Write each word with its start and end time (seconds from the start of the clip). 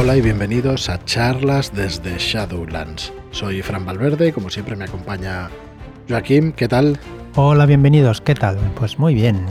Hola 0.00 0.16
y 0.16 0.22
bienvenidos 0.22 0.88
a 0.88 1.04
charlas 1.04 1.74
desde 1.74 2.16
Shadowlands. 2.16 3.12
Soy 3.32 3.60
Fran 3.60 3.84
Valverde 3.84 4.28
y 4.28 4.32
como 4.32 4.48
siempre 4.48 4.74
me 4.74 4.86
acompaña 4.86 5.50
Joaquín. 6.08 6.52
¿Qué 6.52 6.68
tal? 6.68 6.98
Hola, 7.34 7.66
bienvenidos. 7.66 8.22
¿Qué 8.22 8.34
tal? 8.34 8.56
Pues 8.76 8.98
muy 8.98 9.12
bien. 9.14 9.44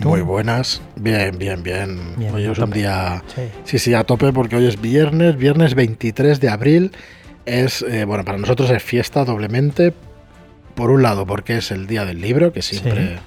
¿Tú? 0.00 0.08
Muy 0.08 0.22
buenas. 0.22 0.80
Bien, 0.96 1.36
bien, 1.36 1.62
bien. 1.62 2.14
Bien, 2.16 2.34
hoy 2.34 2.46
es 2.46 2.58
un 2.58 2.70
día... 2.70 3.22
Sí. 3.26 3.42
Sí, 3.64 3.78
sí, 3.78 3.92
a 3.92 4.04
tope 4.04 4.32
porque 4.32 4.56
hoy 4.56 4.68
es 4.68 4.80
viernes, 4.80 5.36
viernes 5.36 5.74
23 5.74 6.40
de 6.40 6.48
abril. 6.48 6.92
Es, 7.44 7.82
eh, 7.82 8.06
bueno, 8.06 8.24
para 8.24 8.38
nosotros 8.38 8.70
es 8.70 8.82
fiesta 8.82 9.26
doblemente. 9.26 9.92
Por 10.76 10.90
un 10.90 11.02
lado, 11.02 11.26
porque 11.26 11.58
es 11.58 11.70
el 11.72 11.86
día 11.86 12.06
del 12.06 12.22
libro, 12.22 12.54
que 12.54 12.62
siempre, 12.62 13.18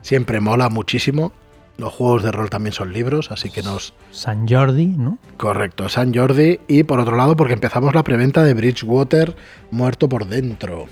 siempre 0.00 0.40
mola 0.40 0.70
muchísimo. 0.70 1.34
Los 1.76 1.92
juegos 1.92 2.22
de 2.22 2.30
rol 2.30 2.50
también 2.50 2.72
son 2.72 2.92
libros, 2.92 3.32
así 3.32 3.50
que 3.50 3.62
nos, 3.62 3.94
San 4.12 4.46
Jordi, 4.46 4.86
¿no? 4.86 5.18
Correcto, 5.36 5.88
San 5.88 6.14
Jordi. 6.14 6.60
Y 6.68 6.84
por 6.84 7.00
otro 7.00 7.16
lado, 7.16 7.36
porque 7.36 7.54
empezamos 7.54 7.94
la 7.94 8.04
preventa 8.04 8.44
de 8.44 8.54
Bridgewater 8.54 9.34
Muerto 9.70 10.08
por 10.08 10.26
Dentro. 10.26 10.86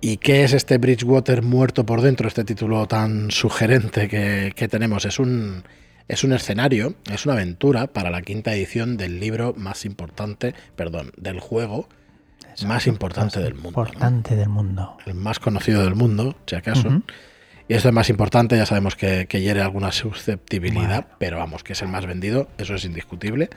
¿Y 0.00 0.16
qué 0.16 0.44
es 0.44 0.54
este 0.54 0.78
Bridgewater 0.78 1.42
Muerto 1.42 1.84
por 1.84 2.00
Dentro? 2.00 2.26
Este 2.26 2.44
título 2.44 2.86
tan 2.88 3.30
sugerente 3.30 4.08
que, 4.08 4.52
que 4.56 4.66
tenemos. 4.66 5.04
Es 5.04 5.18
un, 5.18 5.62
es 6.08 6.24
un 6.24 6.32
escenario, 6.32 6.94
es 7.10 7.26
una 7.26 7.34
aventura 7.34 7.86
para 7.86 8.10
la 8.10 8.22
quinta 8.22 8.54
edición 8.54 8.96
del 8.96 9.20
libro 9.20 9.54
más 9.56 9.84
importante, 9.84 10.54
perdón, 10.74 11.12
del 11.16 11.38
juego 11.38 11.88
más 12.66 12.86
importante 12.86 13.40
del 13.40 13.54
mundo. 13.54 13.70
¿no? 13.70 13.88
Importante 13.88 14.36
del 14.36 14.48
mundo. 14.48 14.96
El 15.06 15.14
más 15.14 15.38
conocido 15.38 15.82
del 15.82 15.94
mundo, 15.94 16.36
si 16.46 16.56
acaso. 16.56 17.02
Esto 17.72 17.88
es 17.88 17.94
más 17.94 18.08
importante, 18.10 18.56
ya 18.56 18.66
sabemos 18.66 18.96
que, 18.96 19.26
que 19.26 19.40
hiere 19.40 19.60
alguna 19.62 19.92
susceptibilidad, 19.92 21.06
pero 21.18 21.38
vamos, 21.38 21.62
que 21.64 21.72
es 21.74 21.82
el 21.82 21.88
más 21.88 22.06
vendido, 22.06 22.48
eso 22.58 22.74
es 22.74 22.84
indiscutible. 22.84 23.50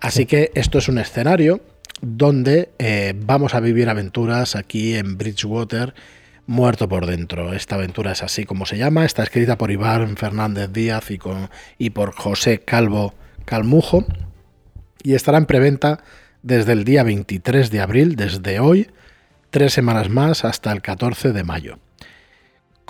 Así 0.00 0.26
que 0.26 0.50
esto 0.54 0.78
es 0.78 0.88
un 0.88 0.98
escenario 0.98 1.60
donde 2.02 2.70
eh, 2.78 3.14
vamos 3.16 3.54
a 3.54 3.60
vivir 3.60 3.88
aventuras 3.88 4.56
aquí 4.56 4.94
en 4.94 5.18
Bridgewater, 5.18 5.94
muerto 6.46 6.88
por 6.88 7.06
dentro. 7.06 7.52
Esta 7.52 7.74
aventura 7.76 8.12
es 8.12 8.22
así 8.22 8.44
como 8.44 8.66
se 8.66 8.78
llama, 8.78 9.04
está 9.04 9.22
escrita 9.22 9.56
por 9.58 9.70
Iván 9.70 10.16
Fernández 10.16 10.72
Díaz 10.72 11.10
y, 11.10 11.18
con- 11.18 11.50
y 11.78 11.90
por 11.90 12.12
José 12.14 12.60
Calvo 12.60 13.14
Calmujo 13.44 14.04
y 15.02 15.14
estará 15.14 15.38
en 15.38 15.46
preventa 15.46 16.02
desde 16.42 16.72
el 16.72 16.84
día 16.84 17.02
23 17.02 17.70
de 17.70 17.80
abril, 17.80 18.16
desde 18.16 18.60
hoy, 18.60 18.88
tres 19.50 19.72
semanas 19.72 20.08
más 20.08 20.44
hasta 20.44 20.72
el 20.72 20.80
14 20.82 21.32
de 21.32 21.44
mayo. 21.44 21.78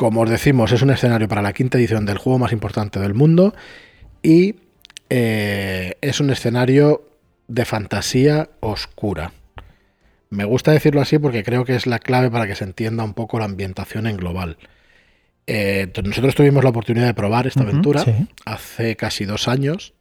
Como 0.00 0.22
os 0.22 0.30
decimos, 0.30 0.72
es 0.72 0.80
un 0.80 0.88
escenario 0.88 1.28
para 1.28 1.42
la 1.42 1.52
quinta 1.52 1.76
edición 1.76 2.06
del 2.06 2.16
juego 2.16 2.38
más 2.38 2.52
importante 2.52 2.98
del 2.98 3.12
mundo 3.12 3.52
y 4.22 4.54
eh, 5.10 5.98
es 6.00 6.20
un 6.20 6.30
escenario 6.30 7.06
de 7.48 7.66
fantasía 7.66 8.48
oscura. 8.60 9.32
Me 10.30 10.44
gusta 10.46 10.72
decirlo 10.72 11.02
así 11.02 11.18
porque 11.18 11.44
creo 11.44 11.66
que 11.66 11.74
es 11.74 11.86
la 11.86 11.98
clave 11.98 12.30
para 12.30 12.46
que 12.46 12.54
se 12.54 12.64
entienda 12.64 13.04
un 13.04 13.12
poco 13.12 13.38
la 13.38 13.44
ambientación 13.44 14.06
en 14.06 14.16
global. 14.16 14.56
Eh, 15.46 15.92
nosotros 16.02 16.34
tuvimos 16.34 16.64
la 16.64 16.70
oportunidad 16.70 17.04
de 17.04 17.12
probar 17.12 17.46
esta 17.46 17.60
aventura 17.60 18.02
sí. 18.02 18.26
hace 18.46 18.96
casi 18.96 19.26
dos 19.26 19.48
años 19.48 19.92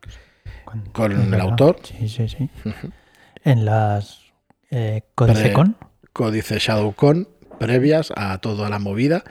Con, 0.64 0.80
Con 0.94 1.12
el 1.12 1.30
verdad. 1.30 1.42
autor. 1.42 1.78
Sí, 1.84 2.08
sí, 2.08 2.30
sí. 2.30 2.50
En 3.44 3.66
las 3.66 4.22
eh, 4.72 5.02
Codicecon. 5.14 5.76
Códice 6.14 6.58
ShadowCon 6.58 7.28
previas 7.60 8.14
a 8.16 8.38
toda 8.38 8.70
la 8.70 8.80
movida. 8.80 9.26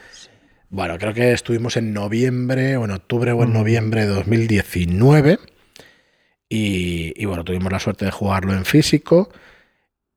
Bueno, 0.70 0.98
creo 0.98 1.14
que 1.14 1.33
estuvimos 1.33 1.77
en 1.77 1.92
noviembre 1.94 2.77
o 2.77 2.84
en 2.84 2.91
octubre 2.91 3.33
o 3.33 3.42
en 3.42 3.50
Mm. 3.50 3.55
noviembre 3.55 4.00
de 4.02 4.06
2019. 4.08 5.38
Y, 6.48 7.12
y 7.16 7.25
bueno, 7.27 7.44
tuvimos 7.44 7.70
la 7.72 7.78
suerte 7.78 8.05
de 8.05 8.10
jugarlo 8.10 8.52
en 8.55 8.64
físico. 8.64 9.30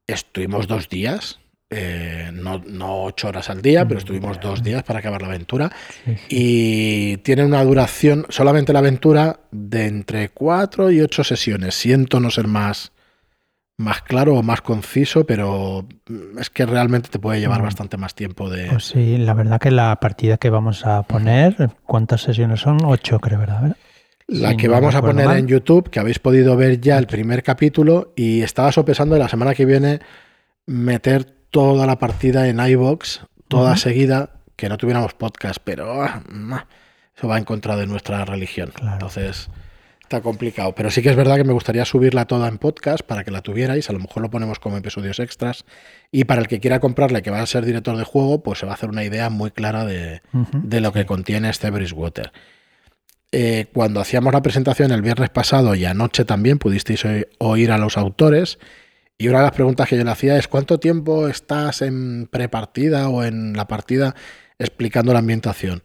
Estuvimos 0.08 0.67
dos 0.67 0.89
días, 0.89 1.39
eh, 1.69 2.31
no, 2.33 2.61
no 2.67 3.03
ocho 3.03 3.30
horas 3.30 3.49
al 3.49 3.61
día, 3.61 3.85
pero 3.88 3.95
Mm, 3.99 4.03
estuvimos 4.03 4.39
dos 4.41 4.61
días 4.63 4.83
para 4.83 4.99
acabar 4.99 5.21
la 5.21 5.30
aventura. 5.30 5.71
Sí, 6.05 6.15
sí. 6.15 6.21
Y 6.30 7.17
tiene 7.17 7.45
una 7.45 7.64
duración, 7.64 8.26
solamente 8.30 8.73
la 8.73 8.80
aventura, 8.80 9.39
de 9.52 9.86
entre 9.87 10.30
cuatro 10.30 10.92
y 10.92 10.99
ocho 11.02 11.23
sesiones. 11.23 11.76
Siento 11.76 12.20
no 12.20 12.30
ser 12.30 12.47
más, 12.47 12.92
más 13.77 14.02
claro 14.02 14.36
o 14.36 14.43
más 14.43 14.61
conciso, 14.61 15.26
pero 15.26 15.87
es 16.39 16.49
que 16.49 16.65
realmente 16.65 17.09
te 17.09 17.20
puede 17.20 17.39
llevar 17.39 17.61
Mm. 17.61 17.64
bastante 17.65 17.98
más 17.98 18.14
tiempo 18.14 18.49
de... 18.49 18.67
Pues 18.67 18.86
sí, 18.86 19.17
la 19.17 19.33
verdad 19.33 19.59
que 19.59 19.71
la 19.71 19.95
partida 19.99 20.37
que 20.37 20.49
vamos 20.49 20.86
a 20.86 21.04
poner, 21.04 21.71
¿cuántas 21.86 22.21
sesiones 22.21 22.59
son? 22.59 22.77
Ocho, 22.86 23.20
creo, 23.20 23.39
¿verdad? 23.39 23.76
La 24.27 24.55
que 24.55 24.67
no 24.67 24.73
vamos 24.73 24.95
a 24.95 25.02
poner 25.02 25.26
mal. 25.26 25.37
en 25.39 25.48
YouTube, 25.48 25.89
que 25.89 25.99
habéis 25.99 26.20
podido 26.20 26.55
ver 26.55 26.80
ya 26.80 26.98
el 26.98 27.08
primer 27.08 27.43
capítulo, 27.43 28.14
y 28.15 28.42
estaba 28.43 28.71
sopesando 28.71 29.17
la 29.17 29.27
semana 29.27 29.54
que 29.55 29.65
viene 29.65 29.99
meter 30.67 31.26
toda 31.49 31.86
la 31.88 31.98
partida 31.98 32.48
en 32.48 32.59
iBox, 32.59 33.21
toda 33.48 33.76
seguida, 33.77 34.30
que 34.55 34.70
no 34.70 34.77
tuviéramos 34.77 35.14
podcast, 35.15 35.58
pero 35.64 36.03
ah, 36.03 36.21
eso 37.17 37.27
va 37.27 37.38
en 37.39 37.43
contra 37.45 37.76
de 37.76 37.88
nuestra 37.88 38.23
religión. 38.26 38.71
Claro. 38.73 38.93
Entonces 38.93 39.49
está 40.11 40.22
complicado. 40.22 40.76
Pero 40.76 40.92
sí 40.92 41.02
que 41.02 41.10
es 41.10 41.16
verdad 41.16 41.38
que 41.38 41.45
me 41.45 41.54
gustaría 41.54 41.86
subirla 41.86 42.26
toda 42.26 42.49
en 42.49 42.58
podcast 42.58 43.02
para 43.02 43.23
que 43.23 43.32
la 43.32 43.42
tuvierais. 43.42 43.89
A 43.89 43.94
lo 43.94 43.99
mejor 43.99 44.22
lo 44.22 44.30
ponemos 44.30 44.60
como 44.60 44.76
episodios 44.76 45.20
extras. 45.20 45.64
Y 46.11 46.26
para 46.26 46.42
el 46.42 46.48
que 46.48 46.60
quiera 46.60 46.82
comprarle, 46.82 47.22
que 47.22 47.32
va 47.32 47.42
a 47.42 47.45
ser 47.45 47.66
director 47.66 47.95
de 47.95 48.04
juego, 48.04 48.44
pues 48.44 48.60
se 48.60 48.66
va 48.66 48.73
a 48.73 48.76
hacer 48.76 48.89
una 48.89 49.05
idea 49.05 49.30
muy 49.30 49.52
clara 49.52 49.86
de, 49.86 50.21
de 50.33 50.82
lo 50.82 50.92
que 50.92 51.05
contiene 51.05 51.50
este 51.50 51.70
Bridgewater. 51.70 52.33
Eh, 53.32 53.67
cuando 53.73 54.02
hacíamos 54.02 54.33
la 54.33 54.42
presentación 54.42 54.92
el 54.92 55.02
viernes 55.02 55.30
pasado 55.30 55.73
y 55.76 55.86
anoche 55.86 56.26
también 56.26 56.60
pudisteis 56.60 57.05
oír 57.39 57.71
a 57.71 57.77
los 57.77 57.98
autores. 57.98 58.60
Y 59.17 59.30
una 59.30 59.38
de 59.38 59.45
las 59.45 59.54
preguntas 59.54 59.88
que 59.88 59.95
yo 59.95 60.04
le 60.04 60.11
hacía 60.11 60.38
es: 60.38 60.50
¿cuánto 60.50 60.77
tiempo 60.77 61.30
estás 61.30 61.82
en 61.82 62.27
prepartida 62.27 63.08
o 63.08 63.23
en 63.23 63.54
la 63.54 63.70
partida 63.70 64.14
explicando 64.60 65.14
la 65.14 65.20
ambientación? 65.20 65.83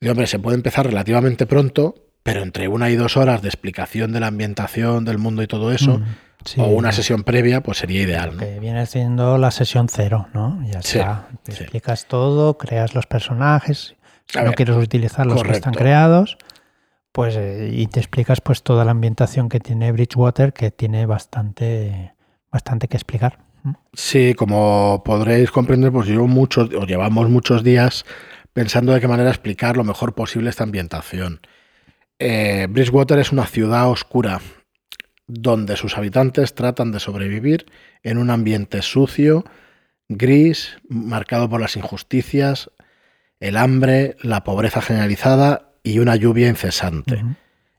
Y 0.00 0.08
hombre, 0.08 0.26
se 0.26 0.38
puede 0.38 0.56
empezar 0.56 0.86
relativamente 0.86 1.46
pronto, 1.46 2.05
pero 2.26 2.42
entre 2.42 2.66
una 2.66 2.90
y 2.90 2.96
dos 2.96 3.16
horas 3.16 3.40
de 3.40 3.48
explicación 3.48 4.10
de 4.12 4.18
la 4.18 4.26
ambientación, 4.26 5.04
del 5.04 5.18
mundo 5.18 5.44
y 5.44 5.46
todo 5.46 5.70
eso, 5.72 5.98
Mm, 6.00 6.04
sí, 6.44 6.60
o 6.60 6.64
una 6.66 6.90
sesión 6.90 7.22
previa, 7.22 7.62
pues 7.62 7.78
sería 7.78 8.02
ideal, 8.02 8.32
¿no? 8.34 8.40
Que 8.40 8.58
viene 8.58 8.84
siendo 8.86 9.38
la 9.38 9.52
sesión 9.52 9.88
cero, 9.88 10.26
¿no? 10.34 10.60
Ya 10.66 10.82
Sí, 10.82 10.98
está. 10.98 11.28
Te 11.44 11.52
sí. 11.52 11.62
explicas 11.62 12.06
todo, 12.06 12.58
creas 12.58 12.96
los 12.96 13.06
personajes. 13.06 13.94
Si 14.26 14.38
no 14.38 14.44
ver, 14.46 14.54
quieres 14.56 14.76
utilizar 14.76 15.24
los 15.24 15.40
que 15.44 15.52
están 15.52 15.72
creados, 15.72 16.36
pues 17.12 17.36
eh, 17.36 17.70
y 17.72 17.86
te 17.86 18.00
explicas 18.00 18.40
pues 18.40 18.64
toda 18.64 18.84
la 18.84 18.90
ambientación 18.90 19.48
que 19.48 19.60
tiene 19.60 19.92
Bridgewater, 19.92 20.52
que 20.52 20.72
tiene 20.72 21.06
bastante, 21.06 22.12
bastante 22.50 22.88
que 22.88 22.96
explicar. 22.96 23.38
Sí, 23.92 24.34
como 24.34 25.02
podréis 25.04 25.52
comprender, 25.52 25.92
pues 25.92 26.08
llevo 26.08 26.26
muchos, 26.26 26.70
o 26.74 26.86
llevamos 26.86 27.30
muchos 27.30 27.62
días 27.62 28.04
pensando 28.52 28.92
de 28.92 29.00
qué 29.00 29.06
manera 29.06 29.30
explicar 29.30 29.76
lo 29.76 29.84
mejor 29.84 30.14
posible 30.16 30.50
esta 30.50 30.64
ambientación. 30.64 31.40
Eh, 32.18 32.66
Bridgewater 32.70 33.18
es 33.18 33.32
una 33.32 33.46
ciudad 33.46 33.90
oscura 33.90 34.40
donde 35.26 35.76
sus 35.76 35.98
habitantes 35.98 36.54
tratan 36.54 36.92
de 36.92 37.00
sobrevivir 37.00 37.66
en 38.02 38.18
un 38.18 38.30
ambiente 38.30 38.80
sucio, 38.82 39.44
gris, 40.08 40.78
marcado 40.88 41.48
por 41.48 41.60
las 41.60 41.76
injusticias, 41.76 42.70
el 43.40 43.56
hambre, 43.56 44.16
la 44.22 44.44
pobreza 44.44 44.80
generalizada 44.80 45.72
y 45.82 45.98
una 45.98 46.16
lluvia 46.16 46.48
incesante. 46.48 47.22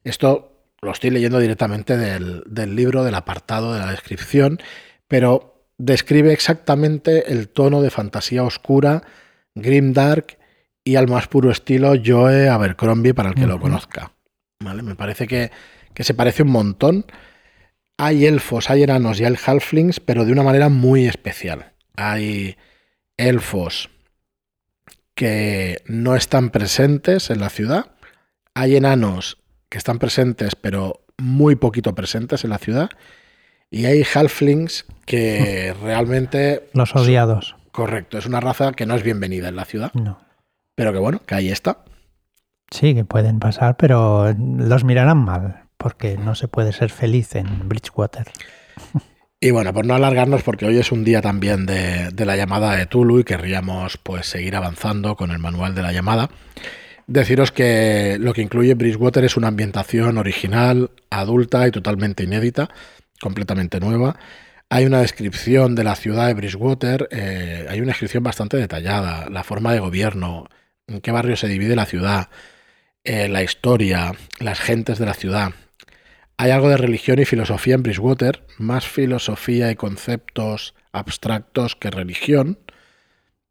Esto 0.03 0.51
lo 0.81 0.91
estoy 0.91 1.09
leyendo 1.09 1.39
directamente 1.39 1.97
del, 1.97 2.43
del 2.45 2.75
libro, 2.75 3.03
del 3.03 3.15
apartado 3.15 3.73
de 3.73 3.79
la 3.79 3.91
descripción, 3.91 4.59
pero 5.07 5.65
describe 5.77 6.33
exactamente 6.33 7.31
el 7.31 7.49
tono 7.49 7.81
de 7.81 7.89
fantasía 7.89 8.43
oscura, 8.43 9.03
grimdark 9.55 10.37
y 10.83 10.95
al 10.95 11.07
más 11.07 11.27
puro 11.27 11.49
estilo 11.49 11.93
Joe 12.03 12.49
Abercrombie 12.49 13.13
para 13.13 13.29
el 13.29 13.35
que 13.35 13.47
lo 13.47 13.59
conozca. 13.59 14.11
¿Vale? 14.59 14.83
Me 14.83 14.95
parece 14.95 15.27
que, 15.27 15.51
que 15.93 16.03
se 16.03 16.13
parece 16.13 16.43
un 16.43 16.51
montón. 16.51 17.05
Hay 17.97 18.25
elfos, 18.25 18.69
hay 18.69 18.83
enanos 18.83 19.19
y 19.19 19.25
hay 19.25 19.35
halflings, 19.45 19.99
pero 19.99 20.25
de 20.25 20.31
una 20.31 20.43
manera 20.43 20.69
muy 20.69 21.07
especial. 21.07 21.73
Hay 21.95 22.57
elfos 23.17 23.89
que 25.15 25.81
no 25.87 26.15
están 26.15 26.51
presentes 26.51 27.29
en 27.29 27.39
la 27.39 27.49
ciudad. 27.49 27.91
Hay 28.53 28.75
enanos 28.75 29.37
que 29.69 29.77
están 29.77 29.99
presentes, 29.99 30.55
pero 30.55 31.05
muy 31.17 31.55
poquito 31.55 31.95
presentes 31.95 32.43
en 32.43 32.51
la 32.51 32.59
ciudad. 32.59 32.89
Y 33.71 33.85
hay 33.85 34.03
halflings 34.13 34.85
que 35.05 35.75
realmente... 35.81 36.69
Los 36.73 36.95
odiados. 36.95 37.55
Correcto, 37.71 38.17
es 38.17 38.25
una 38.25 38.39
raza 38.39 38.71
que 38.73 38.85
no 38.85 38.95
es 38.95 39.03
bienvenida 39.03 39.49
en 39.49 39.55
la 39.55 39.65
ciudad, 39.65 39.91
No. 39.93 40.19
pero 40.75 40.93
que 40.93 40.99
bueno, 40.99 41.21
que 41.25 41.35
ahí 41.35 41.49
está. 41.49 41.83
Sí, 42.71 42.93
que 42.93 43.05
pueden 43.05 43.39
pasar, 43.39 43.77
pero 43.77 44.33
los 44.37 44.83
mirarán 44.83 45.19
mal, 45.19 45.63
porque 45.77 46.17
no 46.17 46.35
se 46.35 46.47
puede 46.47 46.73
ser 46.73 46.89
feliz 46.89 47.35
en 47.35 47.67
Bridgewater. 47.67 48.27
Y 49.39 49.51
bueno, 49.51 49.71
por 49.71 49.85
no 49.85 49.93
alargarnos, 49.93 50.41
porque 50.41 50.65
hoy 50.65 50.79
es 50.79 50.91
un 50.91 51.03
día 51.03 51.21
también 51.21 51.67
de, 51.67 52.11
la 52.25 52.35
llamada 52.35 52.75
de 52.75 52.87
Tulu 52.87 53.19
y 53.19 53.23
querríamos 53.23 53.97
pues 53.97 54.25
seguir 54.25 54.55
avanzando 54.55 55.15
con 55.15 55.29
el 55.29 55.37
manual 55.37 55.75
de 55.75 55.83
la 55.83 55.91
llamada. 55.91 56.31
Deciros 57.05 57.51
que 57.51 58.17
lo 58.19 58.33
que 58.33 58.41
incluye 58.41 58.73
Bridgewater 58.73 59.23
es 59.25 59.37
una 59.37 59.49
ambientación 59.49 60.17
original, 60.17 60.89
adulta 61.11 61.67
y 61.67 61.71
totalmente 61.71 62.23
inédita. 62.23 62.69
completamente 63.21 63.79
nueva. 63.79 64.17
Hay 64.69 64.85
una 64.85 65.01
descripción 65.01 65.75
de 65.75 65.83
la 65.83 65.95
ciudad 65.95 66.27
de 66.27 66.33
Bridgewater, 66.33 67.07
eh, 67.11 67.67
hay 67.69 67.79
una 67.79 67.89
descripción 67.89 68.23
bastante 68.23 68.57
detallada, 68.57 69.29
la 69.29 69.43
forma 69.43 69.71
de 69.71 69.79
gobierno, 69.79 70.49
en 70.87 70.99
qué 71.01 71.11
barrio 71.11 71.37
se 71.37 71.47
divide 71.47 71.75
la 71.75 71.85
ciudad, 71.85 72.29
eh, 73.09 73.29
la 73.29 73.41
historia, 73.41 74.11
las 74.41 74.59
gentes 74.59 74.99
de 74.99 75.05
la 75.05 75.13
ciudad. 75.13 75.51
Hay 76.35 76.51
algo 76.51 76.67
de 76.67 76.75
religión 76.75 77.19
y 77.19 77.25
filosofía 77.25 77.75
en 77.75 77.83
Bridgewater, 77.83 78.43
más 78.57 78.85
filosofía 78.85 79.71
y 79.71 79.77
conceptos 79.77 80.75
abstractos 80.91 81.77
que 81.77 81.89
religión, 81.89 82.59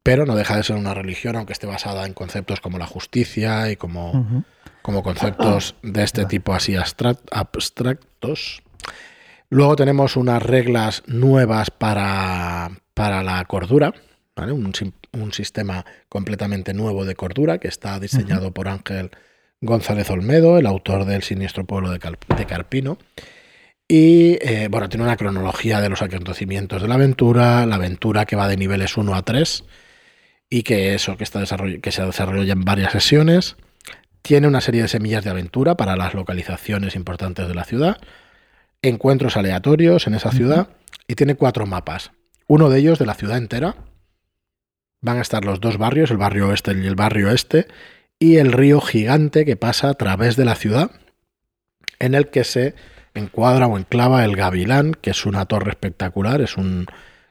pero 0.03 0.27
no 0.27 0.37
deja 0.37 0.59
de 0.59 0.63
ser 0.63 0.77
una 0.77 0.93
religión, 0.93 1.37
aunque 1.37 1.55
esté 1.55 1.67
basada 1.67 2.05
en 2.05 2.13
conceptos 2.13 2.61
como 2.61 2.77
la 2.77 2.87
justicia 2.87 3.71
y 3.71 3.77
como, 3.77 4.45
como 4.83 5.03
conceptos 5.03 5.75
de 5.83 6.05
este 6.05 6.27
tipo 6.27 6.53
así 6.53 6.77
abstractos. 6.77 8.63
Luego 9.49 9.75
tenemos 9.75 10.17
unas 10.17 10.43
reglas 10.43 11.03
nuevas 11.07 11.71
para, 11.71 12.73
para 12.93 13.23
la 13.23 13.43
cordura, 13.47 13.95
un, 14.37 14.71
un, 15.15 15.33
sistema 15.33 15.87
completamente 16.11 16.75
nuevo 16.75 17.07
de 17.07 17.15
cordura 17.15 17.57
que 17.57 17.69
está 17.69 17.99
diseñado 17.99 18.53
por 18.53 18.69
Ángel 18.69 19.13
González 19.61 20.11
Olmedo, 20.11 20.59
el 20.59 20.67
autor 20.67 21.05
del 21.05 21.23
Siniestro 21.23 21.65
Pueblo 21.65 21.91
de, 21.91 21.99
Carpino. 21.99 22.99
Y 23.89 24.39
eh, 24.41 24.69
bueno, 24.71 24.89
tiene 24.89 25.05
una 25.05 25.17
cronología 25.17 25.81
de 25.81 25.89
los 25.89 26.03
acontecimientos 26.03 26.83
de 26.83 26.89
la 26.89 26.95
aventura, 26.95 27.65
la 27.67 27.77
aventura 27.77 28.27
que 28.27 28.37
va 28.37 28.49
de 28.49 28.57
niveles 28.57 28.97
1 28.97 29.15
a 29.15 29.23
3 29.23 29.65
y 30.51 30.63
que 30.63 30.95
eso 30.95 31.17
que, 31.17 31.25
está 31.25 31.45
que 31.81 31.93
se 31.93 32.03
desarrolla 32.03 32.53
en 32.53 32.65
varias 32.65 32.93
sesiones. 32.93 33.57
Tiene 34.23 34.49
una 34.49 34.61
serie 34.61 34.83
de 34.83 34.89
semillas 34.89 35.23
de 35.23 35.31
aventura 35.31 35.77
para 35.77 35.97
las 35.97 36.15
localizaciones 36.15 36.97
importantes 36.97 37.47
de 37.47 37.55
la 37.55 37.65
ciudad, 37.65 37.99
encuentros 38.83 39.37
aleatorios 39.37 40.07
en 40.09 40.15
esa 40.15 40.33
ciudad 40.33 40.69
y 41.07 41.15
tiene 41.15 41.37
cuatro 41.37 41.67
mapas. 41.67 42.11
Uno 42.49 42.69
de 42.69 42.81
ellos 42.81 42.99
de 42.99 43.07
la 43.07 43.15
ciudad 43.15 43.39
entera. 43.39 43.77
Van 45.01 45.19
a 45.19 45.23
estar 45.23 45.45
los 45.45 45.61
dos 45.61 45.79
barrios, 45.79 46.11
el 46.11 46.17
barrio 46.17 46.49
oeste 46.49 46.73
y 46.73 46.87
el 46.87 46.97
barrio 46.97 47.31
este, 47.31 47.69
y 48.19 48.37
el 48.37 48.53
río 48.53 48.81
gigante 48.81 49.45
que 49.45 49.57
pasa 49.57 49.91
a 49.91 49.95
través 49.95 50.37
de 50.37 50.45
la 50.45 50.55
ciudad, 50.55 50.91
en 51.99 52.15
el 52.15 52.31
que 52.31 52.45
se 52.45 52.75
encuadra 53.15 53.67
o 53.67 53.79
enclava 53.79 54.25
el 54.25 54.37
Gavilán, 54.37 54.93
que 54.95 55.11
es 55.11 55.27
una 55.27 55.47
torre 55.47 55.71
espectacular, 55.71 56.41
es 56.41 56.57
un 56.57 56.87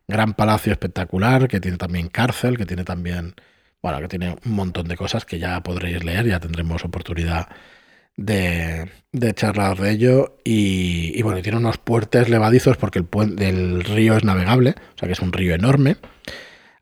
gran 0.07 0.33
palacio 0.33 0.71
espectacular, 0.71 1.47
que 1.47 1.59
tiene 1.59 1.77
también 1.77 2.07
cárcel, 2.09 2.57
que 2.57 2.65
tiene 2.65 2.83
también, 2.83 3.35
bueno, 3.81 3.99
que 3.99 4.07
tiene 4.07 4.35
un 4.45 4.51
montón 4.51 4.87
de 4.87 4.97
cosas 4.97 5.25
que 5.25 5.39
ya 5.39 5.61
podréis 5.61 6.03
leer, 6.03 6.27
ya 6.27 6.39
tendremos 6.39 6.83
oportunidad 6.83 7.47
de, 8.17 8.89
de 9.11 9.33
charlar 9.33 9.77
de 9.77 9.91
ello. 9.91 10.37
Y, 10.43 11.21
bueno, 11.21 11.41
tiene 11.41 11.57
unos 11.57 11.77
puertos 11.77 12.29
levadizos 12.29 12.77
porque 12.77 12.99
el, 12.99 13.05
puente, 13.05 13.47
el 13.49 13.83
río 13.83 14.15
es 14.15 14.23
navegable, 14.23 14.71
o 14.95 14.99
sea 14.99 15.07
que 15.07 15.13
es 15.13 15.19
un 15.19 15.33
río 15.33 15.55
enorme. 15.55 15.97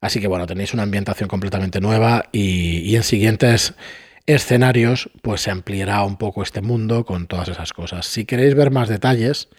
Así 0.04 0.20
que 0.20 0.28
bueno, 0.28 0.46
tenéis 0.46 0.74
una 0.74 0.84
ambientación 0.84 1.30
completamente 1.30 1.80
nueva 1.80 2.26
y, 2.32 2.80
y 2.80 2.96
en 2.96 3.04
siguientes 3.04 3.74
escenarios 4.26 5.10
pues 5.22 5.42
se 5.42 5.50
ampliará 5.50 6.04
un 6.04 6.18
poco 6.18 6.44
este 6.44 6.62
mundo 6.62 7.06
con 7.06 7.26
todas 7.28 7.48
esas 7.48 7.74
cosas. 7.74 8.06
Si 8.06 8.26
queréis 8.26 8.54
ver 8.54 8.70
más 8.70 8.90
detalles, 8.90 9.50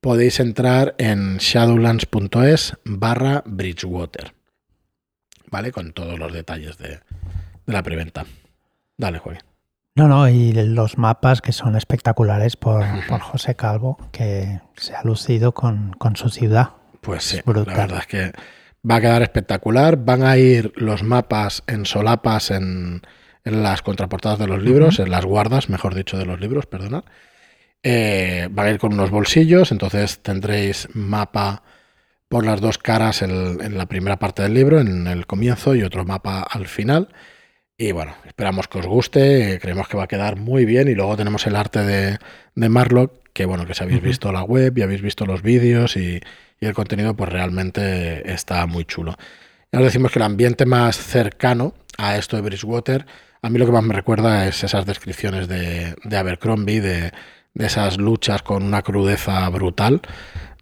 podéis 0.00 0.40
entrar 0.40 0.94
en 0.98 1.38
shadowlands.es 1.38 2.74
barra 2.84 3.42
Bridgewater. 3.46 4.34
¿Vale? 5.50 5.72
Con 5.72 5.92
todos 5.92 6.18
los 6.18 6.32
detalles 6.34 6.76
de, 6.76 7.00
la 7.66 7.82
preventa. 7.82 8.26
Dale, 8.96 9.18
Joaquín. 9.18 9.42
No, 9.94 10.06
no, 10.06 10.28
y 10.28 10.52
los 10.52 10.96
mapas 10.96 11.40
que 11.40 11.52
son 11.52 11.74
espectaculares 11.74 12.56
por, 12.56 12.84
José 13.20 13.56
Calvo, 13.56 13.98
que 14.12 14.60
se 14.76 14.94
ha 14.94 15.02
lucido 15.02 15.52
con, 15.52 15.96
su 16.14 16.28
ciudad. 16.28 16.70
Pues 17.00 17.24
sí, 17.24 17.40
la 17.44 17.52
verdad 17.64 17.98
es 18.00 18.06
que 18.06 18.32
va 18.88 18.96
a 18.96 19.00
quedar 19.00 19.22
espectacular. 19.22 19.96
Van 19.96 20.22
a 20.22 20.36
ir 20.36 20.72
los 20.76 21.02
mapas 21.02 21.62
en 21.66 21.86
solapas 21.86 22.50
en, 22.50 23.02
las 23.44 23.82
contraportadas 23.82 24.38
de 24.38 24.46
los 24.46 24.62
libros, 24.62 24.98
en 24.98 25.10
las 25.10 25.24
guardas, 25.24 25.70
mejor 25.70 25.94
dicho, 25.94 26.18
de 26.18 26.26
los 26.26 26.38
libros, 26.40 26.66
perdonad. 26.66 27.04
Eh, 27.82 28.48
va 28.56 28.64
a 28.64 28.70
ir 28.70 28.78
con 28.78 28.92
unos 28.92 29.10
bolsillos, 29.10 29.72
entonces 29.72 30.18
tendréis 30.18 30.88
mapa 30.94 31.62
por 32.28 32.44
las 32.44 32.60
dos 32.60 32.76
caras 32.76 33.22
en 33.22 33.78
la 33.78 33.86
primera 33.86 34.18
parte 34.18 34.42
del 34.42 34.52
libro, 34.52 34.80
en 34.80 35.06
el 35.06 35.26
comienzo, 35.26 35.74
y 35.74 35.82
otro 35.82 36.04
mapa 36.04 36.42
al 36.42 36.66
final. 36.66 37.08
Y 37.80 37.92
bueno, 37.92 38.14
esperamos 38.26 38.66
que 38.66 38.78
os 38.80 38.86
guste, 38.86 39.60
creemos 39.62 39.86
que 39.86 39.96
va 39.96 40.04
a 40.04 40.08
quedar 40.08 40.36
muy 40.36 40.64
bien. 40.64 40.88
Y 40.88 40.94
luego 40.94 41.16
tenemos 41.16 41.46
el 41.46 41.54
arte 41.54 41.84
de, 41.84 42.18
de 42.56 42.68
Marlock, 42.68 43.30
que 43.32 43.46
bueno, 43.46 43.66
que 43.66 43.74
si 43.74 43.84
habéis 43.84 44.02
visto 44.02 44.32
la 44.32 44.42
web 44.42 44.76
y 44.76 44.82
habéis 44.82 45.00
visto 45.00 45.24
los 45.26 45.42
vídeos 45.42 45.96
y, 45.96 46.20
el 46.66 46.74
contenido, 46.74 47.14
pues 47.14 47.30
realmente 47.30 48.32
está 48.32 48.66
muy 48.66 48.84
chulo. 48.84 49.16
Ya 49.72 49.78
os 49.80 49.84
decimos 49.84 50.12
que 50.12 50.18
el 50.18 50.24
ambiente 50.24 50.66
más 50.66 50.96
cercano 50.96 51.74
a 51.96 52.16
esto 52.16 52.36
de 52.36 52.42
Bridgewater, 52.42 53.06
a 53.42 53.50
mí 53.50 53.58
lo 53.58 53.66
que 53.66 53.72
más 53.72 53.84
me 53.84 53.94
recuerda 53.94 54.46
es 54.46 54.64
esas 54.64 54.86
descripciones 54.86 55.48
de, 55.48 55.94
de 56.04 56.16
Abercrombie, 56.16 56.80
de 56.80 57.12
de 57.58 57.66
esas 57.66 57.98
luchas 57.98 58.42
con 58.42 58.62
una 58.62 58.82
crudeza 58.82 59.48
brutal, 59.48 60.00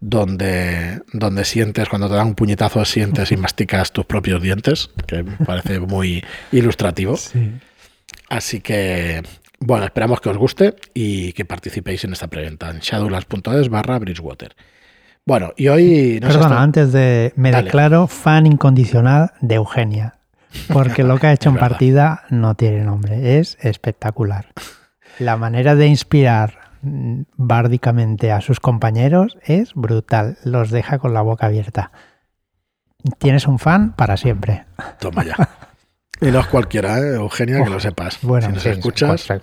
donde, 0.01 1.01
donde 1.13 1.45
sientes, 1.45 1.87
cuando 1.89 2.09
te 2.09 2.15
dan 2.15 2.27
un 2.27 2.35
puñetazo, 2.35 2.83
sientes 2.85 3.31
y 3.31 3.37
masticas 3.37 3.91
tus 3.91 4.05
propios 4.05 4.41
dientes, 4.41 4.89
que 5.05 5.23
me 5.23 5.37
parece 5.37 5.79
muy 5.79 6.25
ilustrativo. 6.51 7.17
Así 8.29 8.61
que, 8.61 9.21
bueno, 9.59 9.85
esperamos 9.85 10.19
que 10.21 10.29
os 10.29 10.37
guste 10.37 10.75
y 10.93 11.33
que 11.33 11.45
participéis 11.45 12.03
en 12.03 12.13
esta 12.13 12.27
preventa 12.27 12.71
en 12.71 12.79
shadowlands.es 12.79 13.69
barra 13.69 13.99
Bridgewater. 13.99 14.55
Bueno, 15.27 15.51
y 15.57 15.67
hoy... 15.67 16.21
Perdona, 16.21 16.61
antes 16.61 16.93
de... 16.93 17.33
Me 17.35 17.51
declaro 17.51 18.07
fan 18.07 18.45
incondicional 18.47 19.33
de 19.41 19.55
Eugenia, 19.55 20.15
porque 20.71 21.03
lo 21.03 21.19
que 21.19 21.27
ha 21.27 21.33
hecho 21.33 21.49
en 21.49 21.57
partida 21.57 22.23
no 22.29 22.55
tiene 22.55 22.85
nombre, 22.85 23.37
es 23.37 23.57
espectacular. 23.59 24.45
La 25.19 25.35
manera 25.35 25.75
de 25.75 25.87
inspirar 25.87 26.71
bárdicamente 26.81 28.31
a 28.31 28.39
sus 28.39 28.61
compañeros 28.61 29.37
es 29.43 29.73
brutal. 29.73 30.37
Los 30.45 30.71
deja 30.71 30.97
con 30.97 31.13
la 31.13 31.21
boca 31.21 31.47
abierta. 31.47 31.91
Tienes 33.17 33.47
un 33.47 33.59
fan 33.59 33.97
para 33.97 34.15
siempre. 34.15 34.63
Toma 34.97 35.25
ya. 35.25 35.35
Y 36.21 36.27
no 36.27 36.39
es 36.39 36.47
cualquiera, 36.47 36.99
¿eh? 36.99 37.15
Eugenia, 37.15 37.65
que 37.65 37.69
lo 37.69 37.81
sepas. 37.81 38.19
Bueno, 38.21 38.47
si 38.47 38.53
nos 38.53 38.65
escuchas. 38.65 39.27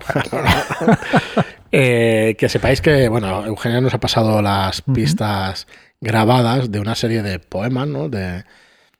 Eh, 1.76 2.36
que 2.38 2.48
sepáis 2.48 2.80
que, 2.80 3.08
bueno, 3.08 3.44
Eugenia 3.46 3.80
nos 3.80 3.94
ha 3.94 3.98
pasado 3.98 4.40
las 4.40 4.82
pistas 4.82 5.66
grabadas 6.00 6.70
de 6.70 6.78
una 6.78 6.94
serie 6.94 7.22
de 7.24 7.40
poemas, 7.40 7.88
¿no? 7.88 8.08
De, 8.08 8.44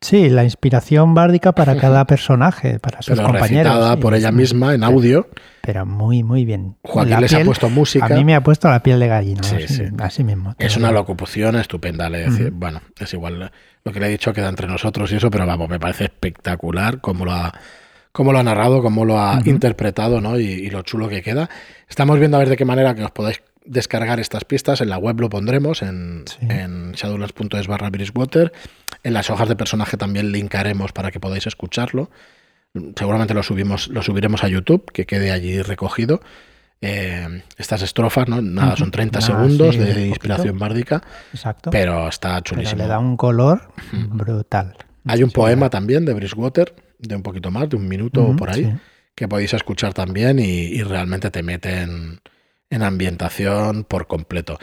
Sí, 0.01 0.29
la 0.29 0.43
inspiración 0.43 1.15
bárdica 1.15 1.53
para 1.53 1.77
cada 1.81 2.05
personaje, 2.05 2.81
para 2.81 3.01
sus 3.01 3.17
pero 3.17 3.29
compañeros. 3.29 3.73
Recitada 3.73 3.97
por 3.97 4.15
ella 4.15 4.33
misma 4.33 4.75
en 4.75 4.83
audio. 4.83 5.29
Pero 5.63 5.87
muy, 5.87 6.25
muy 6.25 6.45
bien. 6.45 6.77
Joaquín 6.83 7.21
les 7.21 7.33
ha 7.33 7.45
puesto 7.45 7.71
música. 7.71 8.07
A 8.07 8.09
mí 8.09 8.25
me 8.25 8.35
ha 8.35 8.43
puesto 8.43 8.69
la 8.69 8.83
piel 8.83 8.99
de 8.99 9.07
gallina. 9.07 9.43
Sí, 9.45 9.55
así, 9.55 9.75
sí. 9.77 9.85
así, 10.01 10.25
mismo. 10.25 10.57
Es 10.59 10.77
una 10.77 10.91
locución 10.91 11.55
estupenda. 11.57 12.11
Le 12.11 12.29
decir, 12.29 12.51
Bueno, 12.51 12.83
es 12.99 13.15
igual 13.15 13.53
lo 13.85 13.93
que 13.93 14.01
le 14.01 14.07
he 14.07 14.11
dicho 14.11 14.33
queda 14.33 14.49
entre 14.49 14.67
nosotros 14.67 15.11
y 15.13 15.17
eso, 15.17 15.31
pero 15.31 15.47
vamos, 15.47 15.71
me 15.71 15.79
parece 15.79 16.05
espectacular 16.05 17.01
cómo 17.01 17.25
lo 17.25 17.33
ha, 17.33 17.55
cómo 18.15 18.33
lo 18.33 18.39
ha 18.39 18.45
narrado, 18.45 18.81
cómo 18.81 19.05
lo 19.05 19.21
ha 19.21 19.41
interpretado 19.45 20.21
¿no? 20.21 20.39
Y, 20.39 20.45
y, 20.45 20.71
lo 20.71 20.83
chulo 20.83 21.09
que 21.09 21.21
queda. 21.21 21.51
Estamos 21.89 22.21
viendo 22.21 22.37
a 22.37 22.41
ver 22.41 22.49
de 22.49 22.57
qué 22.57 22.65
manera 22.65 22.95
que 22.95 23.03
os 23.03 23.11
podáis 23.11 23.43
descargar 23.65 24.21
estas 24.21 24.45
pistas. 24.45 24.81
En 24.81 24.89
la 24.89 24.99
web 24.99 25.19
lo 25.19 25.29
pondremos 25.29 25.83
en, 25.83 26.25
en 26.41 26.93
shadowlands.es 26.93 27.67
barra 27.67 27.91
Bridgewater. 27.91 28.53
En 29.03 29.15
las 29.15 29.31
hojas 29.31 29.49
de 29.49 29.57
personaje 29.57 29.97
también 29.97 30.31
linkaremos 30.31 30.93
para 30.93 31.11
que 31.11 31.19
podáis 31.19 31.49
escucharlo. 31.49 32.09
Seguramente 32.97 33.35
lo, 33.35 33.43
subimos, 33.43 33.89
lo 33.89 34.01
subiremos 34.01 34.45
a 34.45 34.49
YouTube, 34.49 34.93
que 34.93 35.07
quede 35.07 35.33
allí 35.33 35.61
recogido. 35.61 36.21
Eh, 36.81 37.43
estas 37.57 37.83
estrofas, 37.83 38.29
¿no? 38.29 38.41
Nada, 38.41 38.77
son 38.77 38.93
30 38.93 39.23
segundos 39.23 39.77
de 39.77 40.07
inspiración 40.07 40.57
bárdica. 40.57 41.03
Exacto. 41.33 41.71
Pero 41.71 42.07
está 42.07 42.41
chulísimo. 42.43 42.81
le 42.81 42.87
da 42.87 43.01
un 43.01 43.17
color 43.17 43.73
brutal. 43.93 44.77
Hay 45.05 45.25
un 45.25 45.33
poema 45.33 45.69
también 45.69 46.05
de 46.05 46.15
Bridgewater, 46.15 46.75
de 47.09 47.17
un 47.17 47.23
poquito 47.23 47.51
más, 47.51 47.69
de 47.69 47.77
un 47.77 47.89
minuto 47.89 48.35
por 48.37 48.51
ahí, 48.51 48.75
que 49.15 49.29
podéis 49.29 49.55
escuchar 49.55 49.95
también 49.95 50.39
y, 50.39 50.45
y 50.45 50.83
realmente 50.83 51.31
te 51.31 51.43
meten 51.43 52.21
en 52.71 52.83
ambientación 52.83 53.85
por 53.85 54.07
completo. 54.07 54.59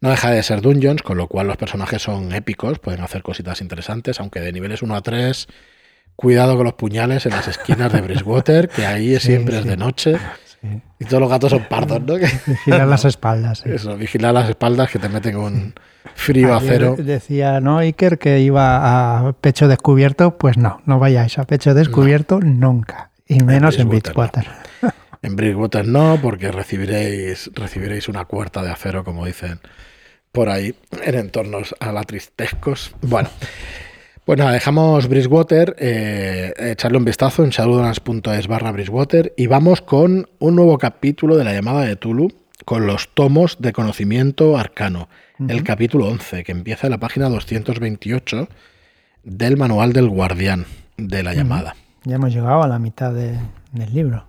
No 0.00 0.10
deja 0.10 0.30
de 0.30 0.42
ser 0.42 0.60
dungeons, 0.60 1.02
con 1.02 1.16
lo 1.16 1.28
cual 1.28 1.46
los 1.46 1.56
personajes 1.56 2.02
son 2.02 2.32
épicos, 2.32 2.80
pueden 2.80 3.02
hacer 3.02 3.22
cositas 3.22 3.60
interesantes, 3.60 4.18
aunque 4.18 4.40
de 4.40 4.52
niveles 4.52 4.82
1 4.82 4.96
a 4.96 5.00
3, 5.00 5.46
cuidado 6.16 6.56
con 6.56 6.64
los 6.64 6.74
puñales 6.74 7.24
en 7.26 7.32
las 7.32 7.46
esquinas 7.46 7.92
de 7.92 8.00
Bridgewater, 8.00 8.68
que 8.68 8.84
ahí 8.84 9.16
siempre 9.20 9.58
es 9.58 9.64
de 9.64 9.76
noche. 9.76 10.16
Y 10.98 11.04
todos 11.04 11.20
los 11.20 11.30
gatos 11.30 11.50
son 11.50 11.64
pardos, 11.64 12.00
¿no? 12.02 12.14
Vigilar 12.46 12.86
las 12.86 13.04
espaldas. 13.04 13.66
Eso, 13.66 13.96
vigilar 13.96 14.32
las 14.32 14.48
espaldas 14.48 14.90
que 14.90 14.98
te 14.98 15.08
meten 15.08 15.36
un 15.36 15.74
frío 16.14 16.54
acero. 16.54 16.94
Decía, 16.96 17.60
¿no, 17.60 17.78
Iker, 17.78 18.18
que 18.18 18.40
iba 18.40 19.26
a 19.26 19.32
pecho 19.32 19.66
descubierto? 19.66 20.38
Pues 20.38 20.56
no, 20.56 20.80
no 20.86 20.98
vayáis 20.98 21.38
a 21.38 21.44
pecho 21.44 21.74
descubierto 21.74 22.38
nunca. 22.40 23.10
Y 23.26 23.42
menos 23.42 23.78
en 23.78 23.88
Bridgewater. 23.88 24.46
En 25.24 25.36
Bridgewater 25.36 25.86
no, 25.86 26.18
porque 26.20 26.50
recibiréis, 26.50 27.48
recibiréis 27.54 28.08
una 28.08 28.24
cuerta 28.24 28.60
de 28.60 28.72
acero, 28.72 29.04
como 29.04 29.24
dicen 29.24 29.60
por 30.32 30.48
ahí 30.48 30.74
en 31.04 31.14
entornos 31.14 31.76
alatristescos. 31.78 32.96
Bueno, 33.02 33.28
pues 34.24 34.38
nada, 34.38 34.52
dejamos 34.52 35.08
Bridgewater, 35.08 35.74
eh, 35.78 36.52
echarle 36.58 36.98
un 36.98 37.04
vistazo 37.04 37.42
en 37.44 37.50
shadowlands.es 37.50 38.46
barra 38.46 38.70
Bridgewater 38.70 39.34
y 39.36 39.46
vamos 39.48 39.82
con 39.82 40.28
un 40.38 40.56
nuevo 40.56 40.78
capítulo 40.78 41.36
de 41.36 41.44
la 41.44 41.52
llamada 41.52 41.82
de 41.84 41.96
Tulu 41.96 42.28
con 42.64 42.86
los 42.86 43.08
tomos 43.14 43.56
de 43.60 43.72
conocimiento 43.72 44.56
arcano. 44.56 45.08
El 45.48 45.64
capítulo 45.64 46.06
11, 46.06 46.44
que 46.44 46.52
empieza 46.52 46.86
en 46.86 46.92
la 46.92 46.98
página 46.98 47.28
228 47.28 48.48
del 49.24 49.56
manual 49.56 49.92
del 49.92 50.08
guardián 50.08 50.66
de 50.96 51.24
la 51.24 51.34
llamada. 51.34 51.74
Ya 52.04 52.14
hemos 52.14 52.32
llegado 52.32 52.62
a 52.62 52.68
la 52.68 52.78
mitad 52.78 53.12
del 53.12 53.40
libro. 53.92 54.28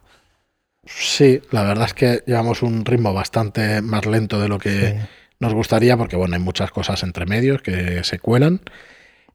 Sí, 0.85 1.39
la 1.51 1.63
verdad 1.63 1.85
es 1.85 1.93
que 1.93 2.23
llevamos 2.25 2.63
un 2.63 2.83
ritmo 2.83 3.13
bastante 3.13 3.83
más 3.83 4.07
lento 4.07 4.39
de 4.39 4.47
lo 4.49 4.57
que 4.57 4.99
nos 5.39 5.53
gustaría, 5.53 5.95
porque 5.97 6.15
bueno, 6.15 6.35
hay 6.35 6.41
muchas 6.41 6.71
cosas 6.71 7.03
entre 7.03 7.27
medios 7.27 7.61
que 7.61 8.03
se 8.03 8.17
cuelan. 8.17 8.61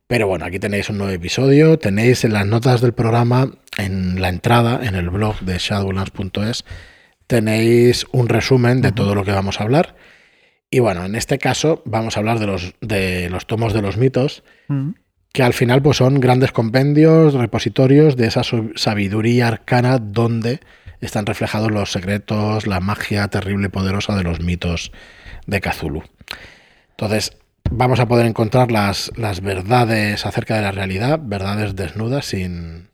Pero 0.08 0.26
bueno, 0.26 0.46
aquí 0.46 0.58
tenéis 0.58 0.88
un 0.88 0.96
nuevo 0.96 1.12
episodio, 1.12 1.78
tenéis 1.78 2.24
en 2.24 2.32
las 2.32 2.46
notas 2.46 2.80
del 2.80 2.94
programa, 2.94 3.52
en 3.76 4.22
la 4.22 4.30
entrada, 4.30 4.80
en 4.82 4.94
el 4.94 5.10
blog 5.10 5.38
de 5.40 5.58
shadowlands.es, 5.58 6.64
tenéis 7.26 8.06
un 8.10 8.30
resumen 8.30 8.80
de 8.80 8.90
todo 8.90 9.14
lo 9.14 9.22
que 9.22 9.32
vamos 9.32 9.60
a 9.60 9.64
hablar. 9.64 9.96
Y 10.70 10.78
bueno, 10.78 11.04
en 11.04 11.14
este 11.14 11.36
caso 11.36 11.82
vamos 11.84 12.16
a 12.16 12.20
hablar 12.20 12.38
de 12.38 12.46
los, 12.46 12.74
de 12.80 13.28
los 13.28 13.46
tomos 13.46 13.74
de 13.74 13.82
los 13.82 13.98
mitos, 13.98 14.44
que 15.32 15.42
al 15.42 15.52
final 15.52 15.82
pues 15.82 15.98
son 15.98 16.20
grandes 16.20 16.52
compendios, 16.52 17.34
repositorios 17.34 18.16
de 18.16 18.28
esa 18.28 18.42
sabiduría 18.76 19.48
arcana 19.48 19.98
donde 19.98 20.60
están 21.02 21.26
reflejados 21.26 21.70
los 21.70 21.92
secretos, 21.92 22.66
la 22.66 22.80
magia 22.80 23.28
terrible 23.28 23.66
y 23.66 23.70
poderosa 23.70 24.16
de 24.16 24.24
los 24.24 24.40
mitos 24.40 24.90
de 25.46 25.60
Cthulhu. 25.60 26.02
Entonces, 26.92 27.36
vamos 27.70 28.00
a 28.00 28.06
poder 28.06 28.26
encontrar 28.26 28.70
las, 28.70 29.10
las 29.16 29.40
verdades 29.40 30.26
acerca 30.26 30.56
de 30.56 30.62
la 30.62 30.72
realidad, 30.72 31.18
verdades 31.22 31.76
desnudas 31.76 32.26
sin... 32.26 32.88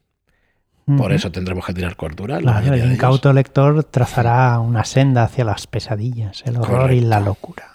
Por 0.99 1.14
eso 1.14 1.33
tendremos 1.33 1.64
que 1.64 1.73
tirar 1.73 1.97
cordura. 1.97 2.37
el 2.37 2.93
incauto 2.93 3.33
lector 3.33 3.85
trazará 3.85 4.59
una 4.61 4.85
senda 4.85 5.25
hacia 5.25 5.43
las 5.43 5.66
pesadillas, 5.66 6.43
el 6.45 6.59
horror 6.59 6.93
y 6.93 7.00
la 7.00 7.21
locura. 7.21 7.75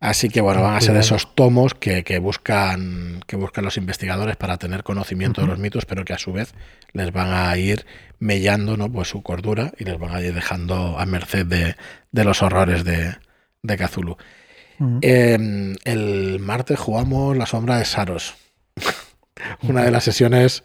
Así 0.00 0.28
que 0.28 0.42
bueno, 0.42 0.62
van 0.62 0.74
a 0.74 0.80
ser 0.80 0.96
esos 0.96 1.34
tomos 1.34 1.74
que, 1.74 2.02
buscan, 2.18 3.20
que 3.26 3.36
buscan 3.36 3.64
los 3.64 3.78
investigadores 3.78 4.36
para 4.36 4.58
tener 4.58 4.82
conocimiento 4.82 5.40
de 5.40 5.46
los 5.46 5.58
mitos, 5.58 5.86
pero 5.86 6.04
que 6.04 6.14
a 6.14 6.18
su 6.18 6.32
vez 6.32 6.54
les 6.92 7.12
van 7.12 7.32
a 7.32 7.56
ir 7.56 7.86
mellando 8.18 8.76
¿no? 8.78 8.90
pues 8.90 9.08
su 9.08 9.22
cordura 9.22 9.72
y 9.78 9.84
les 9.84 9.98
van 9.98 10.14
a 10.14 10.20
ir 10.20 10.34
dejando 10.34 10.98
a 10.98 11.04
merced 11.04 11.46
de, 11.46 11.74
los 12.24 12.42
horrores 12.42 12.84
de, 12.84 13.14
de 13.62 13.76
Cthulhu. 13.76 14.16
Em, 15.02 15.76
el 15.84 16.38
martes 16.40 16.78
jugamos 16.78 17.36
La 17.36 17.46
Sombra 17.46 17.78
de 17.78 17.84
Saros. 17.84 18.34
Una 19.62 19.84
de 19.84 19.90
las 19.90 20.04
sesiones 20.04 20.64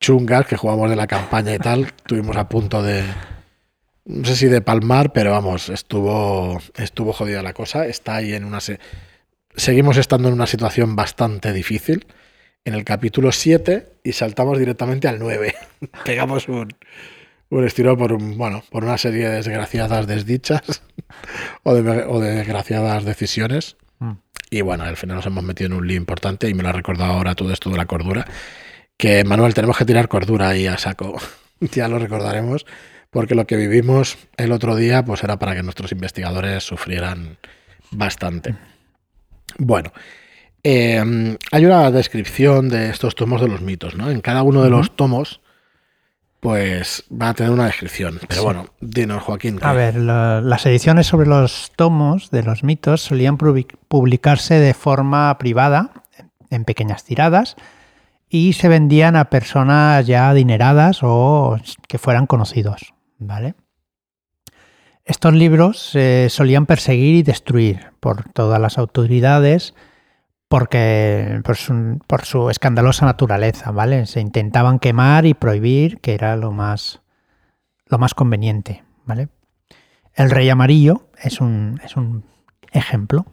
chungas 0.00 0.46
que 0.46 0.56
jugamos 0.56 0.90
de 0.90 0.96
la 0.96 1.06
campaña 1.06 1.54
y 1.54 1.58
tal. 1.58 1.84
Estuvimos 1.84 2.36
a 2.36 2.48
punto 2.48 2.82
de. 2.82 3.04
No 4.04 4.24
sé 4.24 4.34
si 4.34 4.46
de 4.46 4.60
palmar, 4.62 5.12
pero 5.12 5.30
vamos, 5.30 5.68
estuvo, 5.68 6.60
estuvo 6.76 7.12
jodida 7.12 7.42
la 7.42 7.52
cosa. 7.52 7.86
Está 7.86 8.16
ahí 8.16 8.34
en 8.34 8.44
una. 8.44 8.58
Seguimos 9.54 9.96
estando 9.96 10.28
en 10.28 10.34
una 10.34 10.46
situación 10.46 10.96
bastante 10.96 11.52
difícil. 11.52 12.06
En 12.64 12.74
el 12.74 12.84
capítulo 12.84 13.32
7 13.32 13.88
y 14.04 14.12
saltamos 14.12 14.58
directamente 14.58 15.08
al 15.08 15.18
9. 15.18 15.54
Pegamos 16.04 16.48
un, 16.48 16.68
un 17.58 17.66
estilo 17.66 17.96
por, 17.98 18.16
bueno, 18.18 18.64
por 18.70 18.84
una 18.84 18.96
serie 18.96 19.28
de 19.28 19.36
desgraciadas 19.36 20.06
desdichas 20.06 20.82
o, 21.62 21.74
de, 21.74 22.34
desgraciadas 22.34 23.04
decisiones. 23.04 23.76
Mm. 23.98 24.12
Y 24.50 24.62
bueno, 24.62 24.84
al 24.84 24.96
final 24.96 25.16
nos 25.16 25.26
hemos 25.26 25.44
metido 25.44 25.68
en 25.68 25.74
un 25.74 25.86
lío 25.86 25.98
importante 25.98 26.48
y 26.48 26.54
me 26.54 26.62
lo 26.62 26.70
ha 26.70 26.72
recordado 26.72 27.12
ahora 27.12 27.34
todo 27.34 27.52
esto 27.52 27.68
de 27.68 27.76
la 27.76 27.84
cordura. 27.84 28.26
Que 28.96 29.24
Manuel, 29.24 29.52
tenemos 29.52 29.76
que 29.76 29.84
tirar 29.84 30.08
cordura 30.08 30.48
ahí 30.48 30.66
a 30.66 30.78
saco. 30.78 31.20
ya 31.60 31.88
lo 31.88 31.98
recordaremos, 31.98 32.64
porque 33.10 33.34
lo 33.34 33.46
que 33.46 33.56
vivimos 33.56 34.16
el 34.38 34.52
otro 34.52 34.74
día 34.74 35.04
pues 35.04 35.22
era 35.22 35.38
para 35.38 35.54
que 35.54 35.62
nuestros 35.62 35.92
investigadores 35.92 36.64
sufrieran 36.64 37.36
bastante. 37.90 38.56
Bueno, 39.58 39.92
eh, 40.64 41.36
hay 41.50 41.64
una 41.66 41.90
descripción 41.90 42.70
de 42.70 42.88
estos 42.88 43.14
tomos 43.14 43.42
de 43.42 43.48
los 43.48 43.60
mitos, 43.60 43.94
¿no? 43.94 44.10
En 44.10 44.22
cada 44.22 44.42
uno 44.42 44.62
de 44.62 44.70
los 44.70 44.96
tomos 44.96 45.41
pues 46.42 47.04
va 47.08 47.28
a 47.28 47.34
tener 47.34 47.52
una 47.52 47.66
descripción. 47.66 48.18
Pero 48.26 48.42
bueno, 48.42 48.66
dinos, 48.80 49.22
Joaquín. 49.22 49.60
A 49.62 49.72
ver, 49.74 49.94
las 49.94 50.66
ediciones 50.66 51.06
sobre 51.06 51.28
los 51.28 51.70
tomos 51.76 52.32
de 52.32 52.42
los 52.42 52.64
mitos 52.64 53.00
solían 53.00 53.38
publicarse 53.38 54.54
de 54.54 54.74
forma 54.74 55.38
privada, 55.38 55.92
en 56.50 56.64
pequeñas 56.64 57.04
tiradas, 57.04 57.54
y 58.28 58.54
se 58.54 58.68
vendían 58.68 59.14
a 59.14 59.30
personas 59.30 60.04
ya 60.08 60.30
adineradas 60.30 60.98
o 61.02 61.60
que 61.86 61.98
fueran 61.98 62.26
conocidos. 62.26 62.92
¿Vale? 63.18 63.54
Estos 65.04 65.34
libros 65.34 65.90
se 65.90 66.26
solían 66.28 66.66
perseguir 66.66 67.14
y 67.14 67.22
destruir 67.22 67.92
por 68.00 68.24
todas 68.32 68.60
las 68.60 68.78
autoridades 68.78 69.74
porque 70.52 71.40
por 72.06 72.26
su, 72.26 72.50
escandalosa 72.50 73.06
naturaleza, 73.06 73.70
¿vale? 73.70 74.04
Se 74.04 74.20
intentaban 74.20 74.80
quemar 74.80 75.24
y 75.24 75.32
prohibir, 75.32 75.98
que 76.00 76.12
era 76.12 76.36
lo 76.36 76.52
más, 76.52 77.00
lo 77.86 77.96
más 77.96 78.12
conveniente, 78.12 78.84
¿vale? 79.06 79.28
El 80.14 80.30
rey 80.30 80.50
amarillo 80.50 81.08
es 81.22 81.40
un, 81.40 81.80
es 81.82 81.96
un 81.96 82.26
ejemplo. 82.70 83.24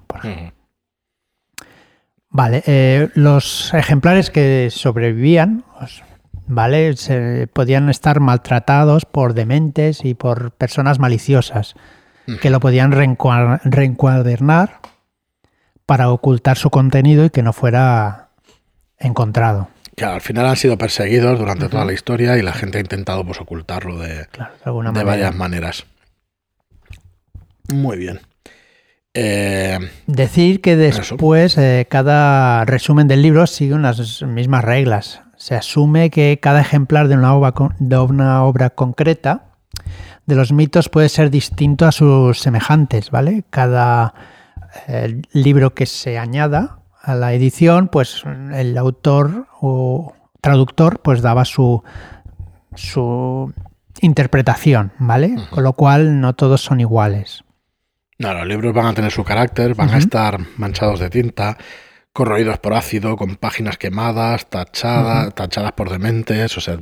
Vale, 2.30 2.64
eh, 2.66 3.10
los 3.16 3.74
ejemplares 3.74 4.30
que 4.30 4.70
sobrevivían, 4.72 5.66
pues, 5.78 6.02
¿vale? 6.48 6.96
Se, 6.96 7.48
podían 7.48 7.90
estar 7.90 8.22
maltratados 8.22 9.04
por 9.04 9.34
dementes 9.34 10.06
y 10.06 10.14
por 10.14 10.52
personas 10.52 11.00
maliciosas 11.00 11.76
que 12.42 12.50
lo 12.50 12.62
podían 12.62 12.94
reencuadernar 12.94 14.80
para 15.90 16.12
ocultar 16.12 16.56
su 16.56 16.70
contenido 16.70 17.26
y 17.26 17.32
que 17.32 17.42
no 17.42 17.52
fuera 17.52 18.30
encontrado. 19.00 19.70
Ya, 19.98 20.14
al 20.14 20.22
final 20.22 20.46
han 20.46 20.56
sido 20.56 20.78
perseguidos 20.78 21.40
durante 21.40 21.68
toda 21.68 21.84
la 21.84 21.94
historia 21.94 22.38
y 22.38 22.44
la 22.44 22.54
gente 22.54 22.78
ha 22.78 22.82
intentado 22.82 23.26
pues, 23.26 23.42
ocultarlo 23.42 23.98
de, 23.98 24.28
de, 24.28 25.04
varias 25.04 25.34
maneras. 25.34 25.88
Muy 27.74 27.98
bien. 27.98 28.20
Eh, 29.16 29.80
Decir 30.06 30.62
que 30.62 30.76
después 30.76 31.58
eh, 31.58 31.88
cada 31.90 32.66
resumen 32.66 33.08
del 33.08 33.24
libro 33.24 33.48
sigue 33.48 33.74
unas 33.74 34.22
mismas 34.22 34.64
reglas. 34.64 35.24
Se 35.38 35.56
asume 35.56 36.12
que 36.12 36.40
cada 36.40 36.62
ejemplar 36.62 37.08
de 37.08 37.16
una 37.16 37.34
obra, 37.34 37.56
de 37.80 37.98
una 37.98 38.44
obra 38.44 38.70
concreta 38.70 39.56
de 40.28 40.36
los 40.36 40.52
mitos 40.52 40.88
puede 40.88 41.10
ser 41.10 41.32
distinto 41.32 41.88
a 41.88 41.92
sus 41.92 42.38
semejantes, 42.38 43.10
¿vale? 43.10 43.44
Cada 43.50 44.14
el 44.88 45.24
libro 45.34 45.74
que 45.74 45.86
se 45.86 46.18
añada 46.18 46.80
a 47.02 47.16
la 47.16 47.34
edición, 47.34 47.88
pues 47.88 48.24
el 48.54 48.78
autor 48.78 49.48
o 49.62 50.14
traductor 50.42 51.02
pues 51.02 51.22
daba 51.22 51.46
su, 51.46 51.84
su 52.76 53.54
interpretación, 54.02 54.92
¿vale? 55.00 55.36
Con 55.50 55.64
lo 55.64 55.74
cual 55.74 56.20
no 56.22 56.34
todos 56.34 56.62
son 56.62 56.80
iguales. 56.80 57.44
No, 58.18 58.34
los 58.34 58.48
libros 58.48 58.74
van 58.74 58.88
a 58.88 58.94
tener 58.94 59.12
su 59.12 59.24
carácter, 59.24 59.76
van 59.76 59.90
a 59.90 59.98
estar 59.98 60.40
manchados 60.58 61.00
de 61.00 61.10
tinta, 61.10 61.58
corroídos 62.12 62.58
por 62.60 62.74
ácido, 62.74 63.16
con 63.16 63.38
páginas 63.38 63.78
quemadas, 63.78 64.50
tachadas, 64.50 65.34
tachadas 65.34 65.72
por 65.72 65.90
dementes, 65.90 66.58
o 66.58 66.62
sea, 66.62 66.78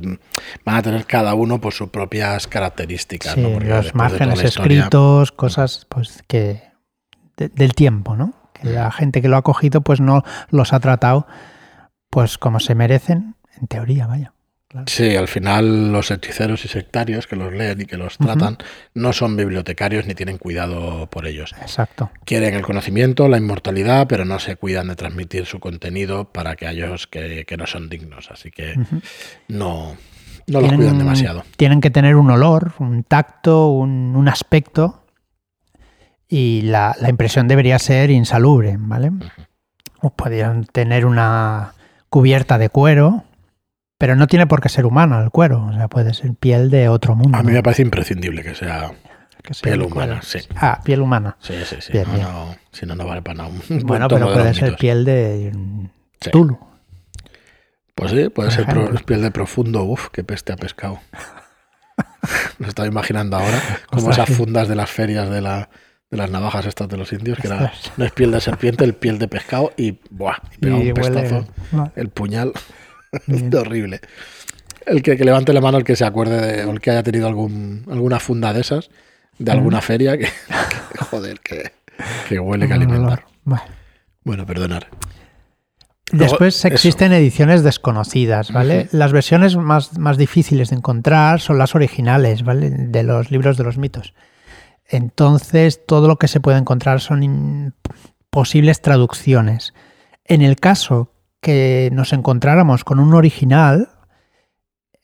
van 0.64 0.76
a 0.76 0.82
tener 0.82 1.06
cada 1.06 1.34
uno 1.34 1.60
por 1.60 1.72
sus 1.72 1.90
propias 1.90 2.48
características. 2.48 3.36
los 3.36 3.94
márgenes 3.94 4.42
escritos, 4.42 5.30
cosas 5.30 5.86
pues 5.88 6.24
que 6.26 6.67
del 7.46 7.74
tiempo, 7.74 8.16
¿no? 8.16 8.34
Que 8.52 8.68
la 8.68 8.90
gente 8.90 9.22
que 9.22 9.28
lo 9.28 9.36
ha 9.36 9.42
cogido 9.42 9.82
pues 9.82 10.00
no 10.00 10.24
los 10.50 10.72
ha 10.72 10.80
tratado 10.80 11.26
pues 12.10 12.38
como 12.38 12.58
se 12.58 12.74
merecen, 12.74 13.36
en 13.60 13.68
teoría, 13.68 14.06
vaya. 14.06 14.32
Sí, 14.86 15.16
al 15.16 15.28
final 15.28 15.92
los 15.92 16.10
hechiceros 16.10 16.62
y 16.66 16.68
sectarios 16.68 17.26
que 17.26 17.36
los 17.36 17.54
leen 17.54 17.80
y 17.80 17.86
que 17.86 17.96
los 17.96 18.18
tratan 18.18 18.58
no 18.92 19.14
son 19.14 19.34
bibliotecarios 19.34 20.04
ni 20.04 20.14
tienen 20.14 20.36
cuidado 20.36 21.08
por 21.08 21.26
ellos. 21.26 21.54
Exacto. 21.62 22.10
Quieren 22.26 22.52
el 22.52 22.60
conocimiento, 22.60 23.28
la 23.28 23.38
inmortalidad, 23.38 24.06
pero 24.08 24.26
no 24.26 24.38
se 24.38 24.56
cuidan 24.56 24.88
de 24.88 24.96
transmitir 24.96 25.46
su 25.46 25.58
contenido 25.58 26.26
para 26.32 26.54
que 26.54 26.66
aquellos 26.66 27.06
que, 27.06 27.46
no 27.58 27.66
son 27.66 27.88
dignos. 27.88 28.30
Así 28.30 28.50
que 28.50 28.74
no, 29.48 29.96
no 30.46 30.60
los 30.60 30.72
cuidan 30.74 30.98
demasiado. 30.98 31.44
Tienen 31.56 31.80
que 31.80 31.88
tener 31.88 32.16
un 32.16 32.30
olor, 32.30 32.74
un 32.78 33.04
tacto, 33.04 33.68
un, 33.68 34.14
un 34.14 34.28
aspecto 34.28 35.02
y 36.28 36.62
la, 36.62 36.94
impresión 37.08 37.48
debería 37.48 37.78
ser 37.78 38.10
insalubre, 38.10 38.76
¿vale? 38.78 39.12
O 40.00 40.10
podrían 40.10 40.64
tener 40.64 41.06
una 41.06 41.72
cubierta 42.08 42.58
de 42.58 42.68
cuero, 42.68 43.24
pero 43.98 44.14
no 44.14 44.26
tiene 44.26 44.46
por 44.46 44.60
qué 44.60 44.68
ser 44.68 44.86
humano 44.86 45.22
el 45.22 45.30
cuero, 45.30 45.66
o 45.66 45.72
sea, 45.72 45.88
puede 45.88 46.14
ser 46.14 46.34
piel 46.34 46.70
de 46.70 46.88
otro 46.88 47.14
mundo. 47.14 47.36
A 47.36 47.42
mí 47.42 47.52
me 47.52 47.62
parece 47.62 47.82
imprescindible 47.82 48.42
que 48.42 48.54
sea, 48.54 48.92
Que 49.42 49.54
Piel 49.62 49.82
humana, 49.82 50.20
sí. 50.22 50.40
Ah, 50.56 50.80
piel 50.84 51.00
humana. 51.00 51.36
Sí, 51.40 51.54
sí, 51.64 51.76
sí. 51.80 51.92
Bien, 51.92 52.04
no, 52.06 52.12
bien. 52.14 52.26
no, 52.26 52.56
si 52.70 52.86
no, 52.86 52.94
no 52.94 53.06
vale 53.06 53.22
para 53.22 53.38
nada. 53.38 53.48
Un 53.48 53.80
Bueno, 53.86 54.08
pero 54.08 54.28
de 54.28 54.34
puede 54.34 54.54
ser 54.54 54.76
piel 54.76 55.04
de 55.04 55.52
Sí. 56.20 56.30
Tulu. 56.30 56.58
Pues 57.94 58.10
sí, 58.12 58.28
puede 58.28 58.50
ser 58.50 58.66
pro- 58.66 58.90
piel 59.06 59.22
de 59.22 59.30
profundo. 59.30 59.84
Uf, 59.84 60.08
qué 60.12 60.22
peste 60.24 60.52
ha 60.52 60.56
pescado. 60.56 61.00
Me 62.58 62.68
estaba 62.68 62.86
imaginando 62.86 63.36
ahora 63.36 63.60
como 63.90 64.10
esas 64.10 64.28
fundas 64.30 64.68
de 64.68 64.76
las 64.76 64.90
ferias 64.90 65.28
de, 65.30 65.40
la, 65.40 65.68
de 66.10 66.16
las 66.16 66.30
navajas 66.30 66.64
estas 66.66 66.88
de 66.88 66.96
los 66.96 67.12
indios, 67.12 67.38
que 67.38 67.48
era, 67.48 67.72
no 67.96 68.04
es 68.04 68.12
piel 68.12 68.30
de 68.30 68.40
serpiente, 68.40 68.84
el 68.84 68.94
piel 68.94 69.18
de 69.18 69.28
pescado 69.28 69.72
y, 69.76 69.98
buah, 70.10 70.36
y 70.56 70.58
pega 70.58 70.78
Y 70.78 70.88
un 70.88 70.94
pestazo. 70.94 71.46
El 71.96 72.08
puñal. 72.08 72.52
Horrible. 73.54 74.00
El 74.86 75.02
que, 75.02 75.16
que 75.18 75.24
levante 75.24 75.52
la 75.52 75.60
mano 75.60 75.76
el 75.78 75.84
que 75.84 75.96
se 75.96 76.04
acuerde 76.06 76.40
de, 76.56 76.64
o 76.64 76.70
el 76.70 76.80
que 76.80 76.90
haya 76.90 77.02
tenido 77.02 77.26
algún, 77.28 77.84
alguna 77.90 78.20
funda 78.20 78.54
de 78.54 78.62
esas, 78.62 78.90
de 79.38 79.52
alguna 79.52 79.82
feria, 79.82 80.16
que, 80.16 80.24
que, 80.24 80.98
joder, 81.10 81.40
que, 81.40 81.72
que 82.28 82.38
huele, 82.38 82.66
que 82.66 82.72
Un 82.72 82.78
alimenta. 82.82 83.06
olor. 83.06 83.22
Vale. 83.44 83.62
Bueno, 84.24 84.46
perdonar. 84.46 84.88
Luego, 86.10 86.24
Después 86.32 86.56
eso. 86.56 86.68
existen 86.68 87.12
ediciones 87.12 87.62
desconocidas, 87.62 88.50
¿vale? 88.50 88.88
Las 88.92 89.12
versiones 89.12 89.56
más, 89.56 89.98
más 89.98 90.16
difíciles 90.16 90.70
de 90.70 90.76
encontrar 90.76 91.40
son 91.40 91.58
las 91.58 91.74
originales, 91.74 92.44
¿vale? 92.44 92.70
De 92.70 93.02
los 93.02 93.30
libros 93.30 93.58
de 93.58 93.64
los 93.64 93.76
mitos. 93.76 94.14
Entonces, 94.88 95.84
todo 95.86 96.08
lo 96.08 96.16
que 96.16 96.28
se 96.28 96.40
puede 96.40 96.58
encontrar 96.58 97.00
son 97.00 97.74
posibles 98.30 98.80
traducciones. 98.80 99.74
En 100.24 100.42
el 100.42 100.56
caso 100.56 101.12
que 101.40 101.90
nos 101.92 102.12
encontráramos 102.12 102.84
con 102.84 102.98
un 102.98 103.14
original, 103.14 103.90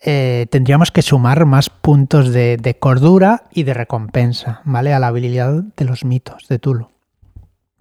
eh, 0.00 0.46
tendríamos 0.50 0.90
que 0.90 1.02
sumar 1.02 1.46
más 1.46 1.70
puntos 1.70 2.32
de, 2.32 2.76
cordura 2.78 3.44
y 3.52 3.62
de 3.62 3.74
recompensa, 3.74 4.60
¿vale? 4.64 4.92
A 4.92 4.98
la 4.98 5.06
habilidad 5.06 5.62
de 5.76 5.84
los 5.84 6.04
mitos 6.04 6.46
de 6.48 6.58
Tulu. 6.58 6.88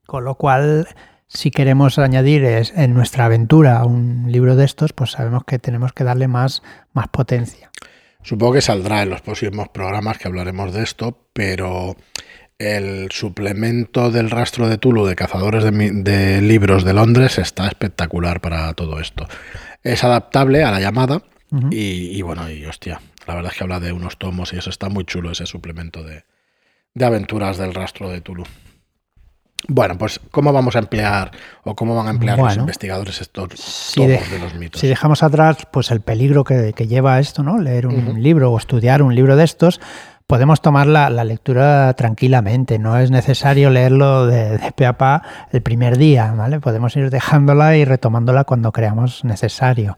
Con 0.06 0.24
lo 0.24 0.36
cual, 0.36 0.88
si 1.28 1.52
queremos 1.52 2.00
añadir 2.00 2.46
en 2.46 2.94
nuestra 2.94 3.26
aventura 3.26 3.84
un 3.86 4.26
libro 4.30 4.56
de 4.56 4.66
estos, 4.66 4.94
pues 4.94 5.12
sabemos 5.12 5.44
que 5.46 5.60
tenemos 5.60 5.92
que 5.92 6.04
darle 6.04 6.28
más, 6.28 6.64
más 6.94 7.08
potencia. 7.08 7.72
Supongo 8.24 8.53
que 8.53 8.62
saldrá 8.62 9.03
en 9.03 9.10
los 9.10 9.22
próximos 9.22 9.70
programas 9.70 10.18
que 10.18 10.27
hablaremos 10.27 10.74
de 10.74 10.84
esto, 10.84 11.27
pero 11.34 11.96
el 12.58 13.12
suplemento 13.12 14.12
del 14.12 14.30
rastro 14.30 14.68
de 14.70 14.77
Tulu 14.77 15.06
de 15.06 15.15
Cazadores 15.15 15.63
de, 15.63 16.42
Libros 16.42 16.84
de 16.84 16.94
Londres 16.94 17.38
está 17.38 17.68
espectacular 17.68 18.42
para 18.42 18.74
todo 18.74 19.00
esto. 19.00 19.27
Es 19.84 20.03
adaptable 20.03 20.63
a 20.63 20.72
la 20.72 20.80
llamada 20.80 21.24
y, 21.70 22.18
y 22.18 22.22
bueno, 22.22 22.50
y 22.50 22.65
hostia, 22.65 23.01
la 23.27 23.36
verdad 23.36 23.51
es 23.51 23.58
que 23.58 23.63
habla 23.63 23.80
de 23.80 23.92
unos 23.92 24.18
tomos 24.18 24.53
y 24.53 24.58
eso 24.58 24.70
está 24.70 24.89
muy 24.89 25.06
chulo 25.06 25.32
ese 25.32 25.46
suplemento 25.46 26.03
de, 26.03 26.24
de 26.94 27.06
aventuras 27.06 27.58
del 27.58 27.74
rastro 27.74 28.10
de 28.10 28.22
Tulu. 28.22 28.44
Bueno, 29.67 29.98
pues 29.98 30.20
¿cómo 30.32 30.51
vamos 30.51 30.75
a 30.75 30.79
emplear 30.79 31.32
o 31.63 31.75
cómo 31.75 31.96
van 31.96 32.08
a 32.08 32.10
emplear 32.12 32.38
los 32.38 32.58
investigadores 32.62 33.22
estos 33.22 33.50
si 33.60 34.05
de- 34.05 34.17
de 34.20 34.39
los 34.39 34.53
mitos? 34.55 34.82
Si 34.82 34.88
dejamos 34.88 35.24
atrás 35.24 35.58
pues 35.72 35.89
el 35.91 36.01
peligro 36.01 36.43
que, 36.43 36.74
que 36.74 36.88
lleva 36.88 37.20
esto, 37.20 37.43
¿no? 37.43 37.58
Leer 37.58 37.88
un 37.88 38.22
libro 38.22 38.51
o 38.51 38.58
estudiar 38.58 39.01
un 39.01 39.15
libro 39.15 39.36
de 39.38 39.46
estos, 39.46 39.79
podemos 40.27 40.62
tomar 40.62 40.88
la, 40.88 41.10
la 41.10 41.24
lectura 41.24 41.93
tranquilamente. 41.93 42.77
No 42.79 42.98
es 42.98 43.10
necesario 43.10 43.70
leerlo 43.70 44.25
de, 44.25 44.58
de 44.58 44.72
pe 44.74 44.86
a 44.86 44.98
pa 44.98 45.22
el 45.51 45.62
primer 45.62 45.98
día, 45.98 46.34
¿vale? 46.34 46.60
Podemos 46.60 46.96
ir 46.98 47.10
dejándola 47.10 47.77
y 47.77 47.86
retomándola 47.86 48.43
cuando 48.43 48.72
creamos 48.74 49.24
necesario. 49.24 49.98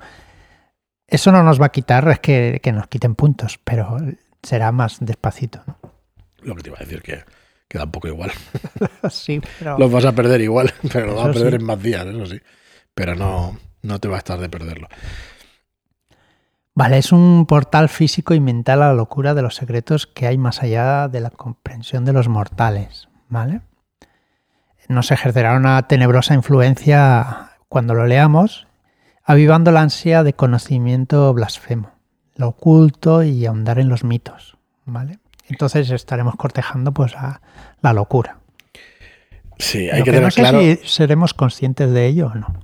Eso 1.08 1.32
no 1.32 1.44
nos 1.44 1.60
va 1.62 1.68
a 1.68 1.72
quitar 1.72 2.08
es 2.10 2.20
que, 2.20 2.60
que 2.64 2.72
nos 2.72 2.88
quiten 2.88 3.16
puntos, 3.16 3.60
pero 3.64 3.98
será 4.44 4.72
más 4.72 4.98
despacito. 5.00 5.62
¿no? 5.68 5.78
Lo 6.42 6.56
que 6.56 6.64
te 6.64 6.70
iba 6.70 6.78
a 6.78 6.84
decir 6.84 7.02
que 7.02 7.24
queda 7.76 7.84
un 7.84 7.92
poco 7.92 8.08
igual. 8.08 8.32
Sí, 9.10 9.40
pero... 9.60 9.78
Los 9.78 9.92
vas 9.92 10.06
a 10.06 10.14
perder 10.14 10.42
igual, 10.42 10.74
pero 10.92 11.08
lo 11.08 11.16
vas 11.16 11.28
a 11.28 11.32
perder 11.32 11.52
sí. 11.52 11.56
en 11.58 11.64
más 11.64 11.82
días, 11.82 12.06
eso 12.08 12.26
sí. 12.26 12.40
Pero 12.96 13.16
no, 13.16 13.58
no 13.84 14.00
te 14.00 14.08
va 14.08 14.16
a 14.16 14.18
estar 14.18 14.40
de 14.40 14.50
perderlo. 14.50 14.88
Vale, 16.74 16.98
es 16.98 17.12
un 17.12 17.46
portal 17.46 17.88
físico 17.88 18.34
y 18.34 18.40
mental 18.40 18.82
a 18.82 18.88
la 18.88 18.94
locura 18.94 19.34
de 19.34 19.42
los 19.42 19.56
secretos 19.56 20.08
que 20.08 20.28
hay 20.28 20.38
más 20.38 20.64
allá 20.64 21.08
de 21.08 21.22
la 21.22 21.30
comprensión 21.30 22.04
de 22.04 22.14
los 22.14 22.28
mortales, 22.28 23.08
¿vale? 23.30 23.62
Nos 24.90 25.12
ejercerá 25.12 25.56
una 25.56 25.88
tenebrosa 25.88 26.34
influencia 26.34 27.52
cuando 27.70 27.94
lo 27.94 28.06
leamos, 28.06 28.68
avivando 29.24 29.72
la 29.72 29.82
ansia 29.82 30.24
de 30.24 30.34
conocimiento 30.34 31.34
blasfemo, 31.34 31.92
lo 32.36 32.50
oculto 32.50 33.24
y 33.24 33.46
ahondar 33.46 33.80
en 33.80 33.90
los 33.90 34.04
mitos, 34.04 34.58
¿vale? 34.86 35.20
Entonces 35.48 35.90
estaremos 35.92 36.36
cortejando 36.36 36.92
pues 36.94 37.16
a 37.16 37.42
la 37.82 37.94
locura. 37.94 38.40
Sí, 39.58 39.90
hay 39.90 40.00
Lo 40.00 40.06
que 40.06 40.12
que 40.12 40.12
tener 40.12 40.24
no 40.24 40.32
sé 40.32 40.42
claro. 40.42 40.60
si 40.60 40.80
seremos 40.84 41.34
conscientes 41.34 41.92
de 41.92 42.08
ello 42.08 42.28
o 42.28 42.36
no. 42.36 42.60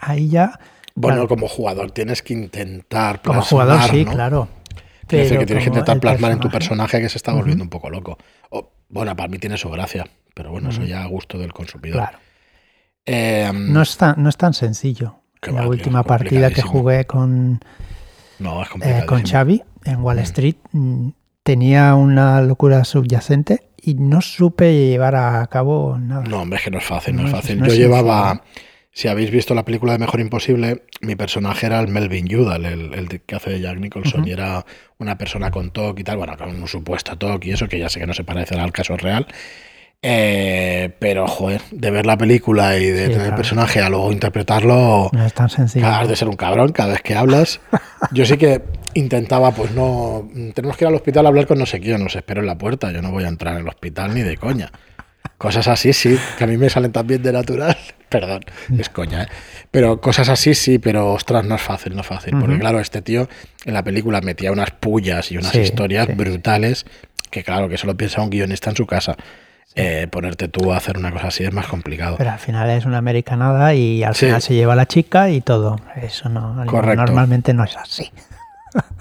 Ahí 0.00 0.28
ya, 0.28 0.58
Bueno, 0.94 1.16
claro. 1.16 1.28
como 1.28 1.48
jugador 1.48 1.90
tienes 1.90 2.22
que 2.22 2.32
intentar 2.34 3.20
como 3.22 3.40
plasmar, 3.40 3.48
jugador 3.66 3.90
sí, 3.90 4.04
¿no? 4.04 4.12
claro. 4.12 4.48
Quiero 5.06 5.24
decir 5.24 5.38
que 5.38 5.44
Pero 5.44 5.46
tienes 5.46 5.64
que 5.64 5.70
como 5.70 5.80
intentar 5.80 6.00
plasmar 6.00 6.32
en 6.32 6.40
tu 6.40 6.48
personaje- 6.50 7.00
que 7.00 7.08
se 7.08 7.18
está 7.18 7.32
volviendo 7.32 7.62
un 7.64 7.70
poco 7.70 7.90
loco. 7.90 8.16
O, 8.50 8.72
bueno, 8.88 9.14
para 9.14 9.28
mí 9.28 9.38
tiene 9.38 9.58
su 9.58 9.68
gracia, 9.70 10.06
pero 10.34 10.50
bueno, 10.50 10.70
eso 10.70 10.82
ya 10.84 11.02
a 11.02 11.06
gusto 11.06 11.36
del 11.38 11.52
consumidor. 11.52 11.98
Claro. 11.98 12.18
Eh, 13.04 13.50
No 13.52 13.82
es 13.82 13.96
tan, 13.98 14.22
no 14.22 14.28
es 14.30 14.36
tan 14.38 14.54
sencillo. 14.54 15.16
Va, 15.46 15.60
la 15.62 15.68
última 15.68 16.02
partida 16.04 16.50
que 16.50 16.62
jugué 16.62 17.04
con, 17.04 17.60
no, 18.38 18.62
es 18.62 18.68
eh, 18.80 19.04
con 19.06 19.22
Xavi 19.26 19.62
en 19.84 20.00
Wall 20.00 20.16
Mm. 20.16 20.20
Street 20.20 20.56
mm, 20.72 21.08
tenía 21.44 21.94
una 21.94 22.40
locura 22.40 22.82
subyacente 22.84 23.60
y 23.80 23.94
no 23.94 24.20
supe 24.22 24.72
llevar 24.74 25.14
a 25.14 25.46
cabo 25.46 25.96
nada. 25.98 26.24
No, 26.24 26.40
hombre, 26.42 26.56
es 26.58 26.64
que 26.64 26.70
no 26.72 26.78
es 26.78 26.84
fácil, 26.84 27.14
no, 27.14 27.22
No 27.22 27.28
es 27.28 27.34
fácil. 27.34 27.60
no 27.60 27.66
Yo 27.66 27.72
es 27.72 27.78
llevaba, 27.78 28.42
si 28.90 29.08
habéis 29.08 29.30
visto 29.30 29.54
la 29.54 29.64
película 29.64 29.92
de 29.92 29.98
Mejor 29.98 30.20
Imposible, 30.20 30.84
mi 31.02 31.16
personaje 31.16 31.66
era 31.66 31.80
el 31.80 31.88
Melvin 31.88 32.34
Udall, 32.34 32.64
el, 32.64 32.94
el 32.94 33.08
de- 33.08 33.18
que 33.20 33.34
hace 33.36 33.50
de 33.50 33.60
Jack 33.60 33.78
Nicholson, 33.78 34.26
y 34.26 34.30
era 34.32 34.64
una 34.98 35.18
persona 35.18 35.50
con 35.50 35.70
TOC 35.70 36.00
y 36.00 36.04
tal, 36.04 36.16
bueno, 36.16 36.36
con 36.36 36.48
un 36.60 36.66
supuesto 36.66 37.16
TOC 37.18 37.44
y 37.44 37.50
eso, 37.52 37.68
que 37.68 37.78
ya 37.78 37.88
sé 37.88 38.00
que 38.00 38.06
no 38.06 38.14
se 38.14 38.24
parecerá 38.24 38.64
al 38.64 38.72
caso 38.72 38.96
real. 38.96 39.26
Eh, 40.06 40.90
pero, 40.98 41.26
joder, 41.26 41.62
de 41.70 41.90
ver 41.90 42.04
la 42.04 42.18
película 42.18 42.76
y 42.76 42.84
de 42.84 43.06
Sí, 43.06 43.12
tener 43.12 43.12
el 43.12 43.20
claro. 43.22 43.36
personaje 43.36 43.80
a 43.80 43.88
luego 43.88 44.12
interpretarlo, 44.12 45.08
No 45.12 45.24
es 45.24 45.32
tan 45.32 45.48
sencillo. 45.48 45.86
has 45.86 46.06
de 46.06 46.14
ser 46.14 46.28
un 46.28 46.36
cabrón 46.36 46.72
cada 46.72 46.90
vez 46.92 47.00
que 47.00 47.14
hablas. 47.14 47.60
Yo 48.12 48.26
sí 48.26 48.36
que 48.36 48.60
intentaba, 48.92 49.52
pues 49.52 49.70
no, 49.70 50.28
tenemos 50.54 50.76
que 50.76 50.84
ir 50.84 50.88
al 50.88 50.94
hospital 50.94 51.24
a 51.24 51.30
hablar 51.30 51.46
con 51.46 51.58
no 51.58 51.64
sé 51.64 51.80
quién, 51.80 52.04
los 52.04 52.14
espero 52.16 52.42
en 52.42 52.46
la 52.46 52.58
puerta, 52.58 52.92
yo 52.92 53.00
no 53.02 53.10
voy 53.12 53.24
a 53.24 53.28
entrar 53.28 53.54
en 53.54 53.62
el 53.62 53.68
hospital 53.68 54.14
ni 54.14 54.20
de 54.20 54.36
coña. 54.36 54.70
Cosas 55.38 55.66
así 55.68 55.92
sí, 55.94 56.18
que 56.36 56.44
a 56.44 56.46
mí 56.46 56.56
me 56.58 56.68
salen 56.68 56.92
también 56.92 57.22
de 57.22 57.32
natural. 57.32 57.76
Perdón, 58.10 58.44
es 58.78 58.88
coña, 58.90 59.22
¿eh? 59.24 59.28
Pero 59.70 60.00
cosas 60.02 60.28
así 60.28 60.54
sí, 60.54 60.78
pero 60.78 61.12
ostras, 61.14 61.44
no 61.44 61.54
es 61.56 61.62
fácil, 61.62 61.94
no 61.96 62.02
es 62.02 62.06
fácil. 62.06 62.32
Porque 62.38 62.52
Ujú. 62.52 62.60
claro, 62.60 62.78
este 62.78 63.00
tío 63.02 63.26
en 63.64 63.72
la 63.74 63.82
película 63.82 64.20
metía 64.20 64.52
unas 64.52 64.70
pullas 64.70 65.32
y 65.32 65.38
unas 65.38 65.50
Sí, 65.52 65.60
historias 65.60 66.06
sí. 66.06 66.12
brutales 66.12 66.84
que 67.30 67.42
claro, 67.42 67.68
que 67.68 67.78
solo 67.78 67.96
piensa 67.96 68.20
un 68.22 68.30
guionista 68.30 68.68
en 68.70 68.76
su 68.76 68.86
casa. 68.86 69.16
Eh, 69.76 70.06
ponerte 70.10 70.46
tú 70.48 70.72
a 70.72 70.76
hacer 70.76 70.96
una 70.98 71.10
cosa 71.10 71.28
así 71.28 71.42
es 71.44 71.52
más 71.52 71.66
complicado. 71.66 72.16
Pero 72.16 72.30
al 72.30 72.38
final 72.38 72.70
es 72.70 72.84
una 72.84 72.98
americanada 72.98 73.74
y 73.74 74.04
al 74.04 74.14
Sí. 74.14 74.26
final 74.26 74.40
se 74.40 74.54
lleva 74.54 74.74
a 74.74 74.76
la 74.76 74.86
chica 74.86 75.30
y 75.30 75.40
todo. 75.40 75.80
Eso 76.00 76.28
no, 76.28 76.64
Correcto. 76.66 77.04
normalmente 77.06 77.52
no 77.54 77.64
es 77.64 77.76
así. 77.76 78.10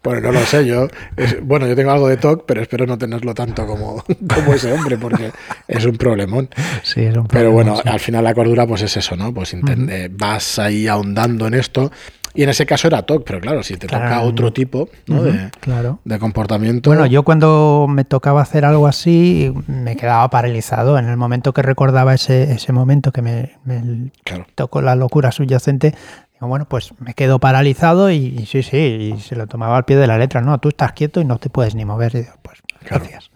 Bueno, 0.00 0.20
no 0.32 0.32
lo 0.32 0.46
sé, 0.46 0.64
yo. 0.64 0.86
es- 1.16 1.44
bueno, 1.44 1.66
yo 1.66 1.74
tengo 1.76 1.90
algo 1.90 2.08
de 2.08 2.16
TOC, 2.16 2.46
pero 2.46 2.62
espero 2.62 2.86
no 2.86 2.96
tenerlo 2.96 3.34
tanto 3.34 3.66
como, 3.66 4.02
como 4.34 4.54
ese 4.54 4.72
hombre, 4.72 4.96
porque 4.96 5.32
es 5.66 5.84
un 5.84 5.96
problemón. 5.98 6.48
Sí, 6.82 7.02
es 7.02 7.16
un 7.16 7.26
Pero 7.26 7.50
problema, 7.50 7.50
bueno, 7.50 7.76
sí. 7.76 7.88
al 7.88 8.00
final 8.00 8.24
la 8.24 8.32
cordura, 8.32 8.66
pues 8.66 8.82
es 8.82 8.96
eso, 8.96 9.16
¿no? 9.16 9.34
Pues 9.34 9.52
eh, 9.54 10.08
vas 10.10 10.58
ahí 10.60 10.86
ahondando 10.86 11.48
en 11.48 11.54
esto. 11.54 11.90
Y 12.38 12.44
en 12.44 12.50
ese 12.50 12.66
caso 12.66 12.86
era 12.86 13.02
TOC, 13.02 13.24
pero 13.26 13.40
claro, 13.40 13.64
si 13.64 13.76
te 13.76 13.88
toca 13.88 14.20
otro 14.20 14.52
tipo 14.52 14.88
de, 15.06 15.50
claro. 15.58 15.98
de 16.04 16.18
comportamiento. 16.20 16.88
Bueno, 16.88 17.04
yo 17.06 17.24
cuando 17.24 17.86
me 17.88 18.04
tocaba 18.04 18.40
hacer 18.42 18.64
algo 18.64 18.86
así 18.86 19.52
me 19.66 19.96
quedaba 19.96 20.30
paralizado. 20.30 21.00
En 21.00 21.08
el 21.08 21.16
momento 21.16 21.52
que 21.52 21.62
recordaba 21.62 22.14
ese, 22.14 22.52
ese 22.52 22.72
momento 22.72 23.10
que 23.10 23.22
me, 23.22 23.56
me 23.64 24.12
Claro. 24.22 24.46
tocó 24.54 24.80
la 24.82 24.94
locura 24.94 25.32
subyacente, 25.32 25.96
digo, 26.34 26.46
bueno, 26.46 26.68
pues 26.68 26.92
me 27.00 27.12
quedo 27.14 27.40
paralizado 27.40 28.08
y, 28.12 28.18
y 28.38 28.46
sí, 28.46 28.62
sí, 28.62 28.76
y 29.16 29.20
se 29.20 29.34
lo 29.34 29.48
tomaba 29.48 29.76
al 29.76 29.84
pie 29.84 29.96
de 29.96 30.06
la 30.06 30.16
letra. 30.16 30.40
No, 30.40 30.58
tú 30.58 30.68
estás 30.68 30.92
quieto 30.92 31.20
y 31.20 31.24
no 31.24 31.38
te 31.38 31.50
puedes 31.50 31.74
ni 31.74 31.84
mover. 31.84 32.14
Y 32.14 32.18
digo, 32.18 32.34
pues 32.42 32.58
Claro. 32.84 33.02
gracias. 33.02 33.32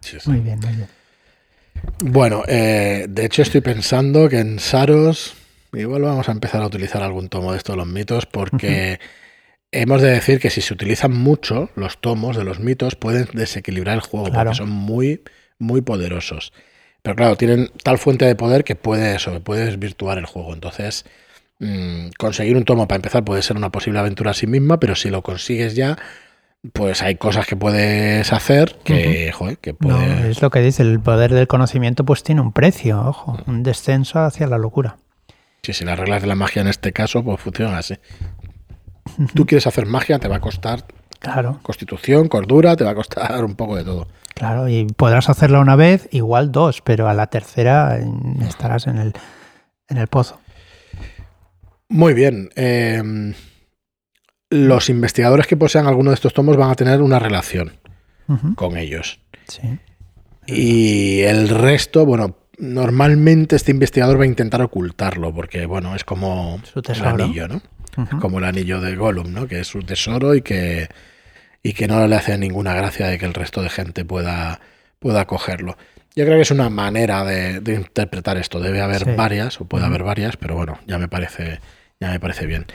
Sí, 0.00 0.16
sí. 0.18 0.30
Muy 0.30 0.40
bien, 0.40 0.58
muy 0.60 0.74
bien. 0.74 0.88
Bueno, 2.00 2.44
eh, 2.48 3.04
de 3.10 3.26
hecho 3.26 3.42
estoy 3.42 3.60
pensando 3.60 4.26
que 4.30 4.38
en 4.38 4.58
Saros 4.58 5.34
igual 5.76 6.02
vamos 6.02 6.28
a 6.28 6.32
empezar 6.32 6.62
a 6.62 6.66
utilizar 6.66 7.02
algún 7.02 7.28
tomo 7.28 7.52
de 7.52 7.58
estos 7.58 7.76
los 7.76 7.86
mitos 7.86 8.26
porque 8.26 9.00
hemos 9.72 10.00
de 10.02 10.10
decir 10.10 10.40
que 10.40 10.50
si 10.50 10.60
se 10.60 10.72
utilizan 10.74 11.12
mucho 11.12 11.70
los 11.74 11.98
tomos 11.98 12.36
de 12.36 12.44
los 12.44 12.60
mitos 12.60 12.94
pueden 12.96 13.28
desequilibrar 13.32 13.96
el 13.96 14.00
juego 14.00 14.26
Claro. 14.26 14.50
porque 14.50 14.56
son 14.56 14.70
muy, 14.70 15.22
muy 15.58 15.80
poderosos. 15.80 16.52
Pero 17.02 17.16
claro, 17.16 17.36
tienen 17.36 17.70
tal 17.82 17.98
fuente 17.98 18.24
de 18.24 18.34
poder 18.34 18.64
que 18.64 18.76
puede 18.76 19.16
eso, 19.16 19.38
puede 19.40 19.66
desvirtuar 19.66 20.16
el 20.18 20.26
juego. 20.26 20.54
Entonces, 20.54 21.04
mm, 21.58 22.08
conseguir 22.18 22.56
un 22.56 22.64
tomo 22.64 22.88
para 22.88 22.96
empezar 22.96 23.24
puede 23.24 23.42
ser 23.42 23.56
una 23.56 23.70
posible 23.70 23.98
aventura 23.98 24.30
a 24.30 24.34
sí 24.34 24.46
misma, 24.46 24.80
pero 24.80 24.94
si 24.94 25.10
lo 25.10 25.22
consigues 25.22 25.74
ya, 25.74 25.98
pues 26.72 27.02
hay 27.02 27.16
cosas 27.16 27.46
que 27.46 27.56
puedes 27.56 28.32
hacer 28.32 28.76
que, 28.84 29.30
joder, 29.32 29.58
que 29.58 29.74
puede... 29.74 30.30
es 30.30 30.40
lo 30.40 30.48
que 30.50 30.60
dice, 30.60 30.82
el 30.82 30.98
poder 30.98 31.34
del 31.34 31.46
conocimiento 31.46 32.04
pues 32.04 32.22
tiene 32.22 32.40
un 32.40 32.52
precio, 32.52 33.02
ojo, 33.02 33.38
un 33.46 33.62
descenso 33.62 34.20
hacia 34.20 34.46
la 34.46 34.56
locura. 34.56 34.96
Sí, 35.64 35.72
si 35.72 35.84
las 35.84 35.98
reglas 35.98 36.20
de 36.20 36.28
la 36.28 36.34
magia 36.34 36.60
en 36.60 36.68
este 36.68 36.92
caso 36.92 37.24
pues 37.24 37.40
funcionan 37.40 37.76
así. 37.76 37.96
Tú 39.34 39.46
quieres 39.46 39.66
hacer 39.66 39.86
magia, 39.86 40.18
te 40.18 40.28
va 40.28 40.36
a 40.36 40.40
costar 40.40 40.84
claro. 41.20 41.58
constitución, 41.62 42.28
cordura, 42.28 42.76
te 42.76 42.84
va 42.84 42.90
a 42.90 42.94
costar 42.94 43.42
un 43.44 43.54
poco 43.54 43.76
de 43.76 43.84
todo. 43.84 44.06
Claro, 44.34 44.68
y 44.68 44.84
podrás 44.84 45.30
hacerla 45.30 45.60
una 45.60 45.74
vez, 45.74 46.06
igual 46.10 46.52
dos, 46.52 46.82
pero 46.82 47.08
a 47.08 47.14
la 47.14 47.28
tercera 47.28 47.98
estarás 48.46 48.86
en 48.88 48.98
el, 48.98 49.12
en 49.88 49.96
el 49.96 50.06
pozo. 50.08 50.38
Muy 51.88 52.12
bien. 52.12 52.50
Em, 52.56 53.32
los 54.50 54.90
investigadores 54.90 55.46
que 55.46 55.56
posean 55.56 55.86
alguno 55.86 56.10
de 56.10 56.16
estos 56.16 56.34
tomos 56.34 56.58
van 56.58 56.70
a 56.70 56.74
tener 56.74 57.00
una 57.00 57.18
relación 57.18 57.72
con 58.56 58.76
ellos. 58.76 59.20
Sí. 59.48 59.78
Y 60.46 61.20
el 61.22 61.48
resto, 61.48 62.04
bueno, 62.04 62.36
normalmente 62.58 63.56
este 63.56 63.70
investigador 63.70 64.18
va 64.18 64.24
a 64.24 64.26
intentar 64.26 64.62
ocultarlo, 64.62 65.34
porque 65.34 65.66
bueno, 65.66 65.94
es 65.94 66.04
como 66.04 66.60
el 66.74 67.04
anillo, 67.04 67.48
¿no? 67.48 67.62
Como 68.20 68.38
el 68.38 68.44
anillo 68.44 68.80
de 68.80 68.96
Gollum, 68.96 69.32
¿no? 69.32 69.46
Que 69.46 69.60
es 69.60 69.68
su 69.68 69.82
tesoro 69.82 70.34
y 70.34 70.42
que, 70.42 70.88
y 71.62 71.72
que 71.72 71.86
no 71.86 72.06
le 72.06 72.16
hace 72.16 72.36
ninguna 72.38 72.74
gracia 72.74 73.06
de 73.06 73.18
que 73.18 73.26
el 73.26 73.34
resto 73.34 73.62
de 73.62 73.70
gente 73.70 74.04
pueda, 74.04 74.60
pueda 74.98 75.26
cogerlo. 75.26 75.76
Yo 76.16 76.24
creo 76.24 76.36
que 76.36 76.42
es 76.42 76.50
una 76.50 76.70
manera 76.70 77.24
de, 77.24 77.60
interpretar 77.74 78.36
esto. 78.36 78.60
Debe 78.60 78.80
haber 78.80 79.16
varias, 79.16 79.60
o 79.60 79.64
puede 79.64 79.84
haber 79.84 80.04
varias, 80.04 80.36
pero 80.36 80.54
bueno, 80.54 80.78
ya 80.86 80.98
me 80.98 81.08
parece, 81.08 81.60
ya 82.00 82.10
me 82.10 82.20
parece 82.20 82.46
bien. 82.46 82.66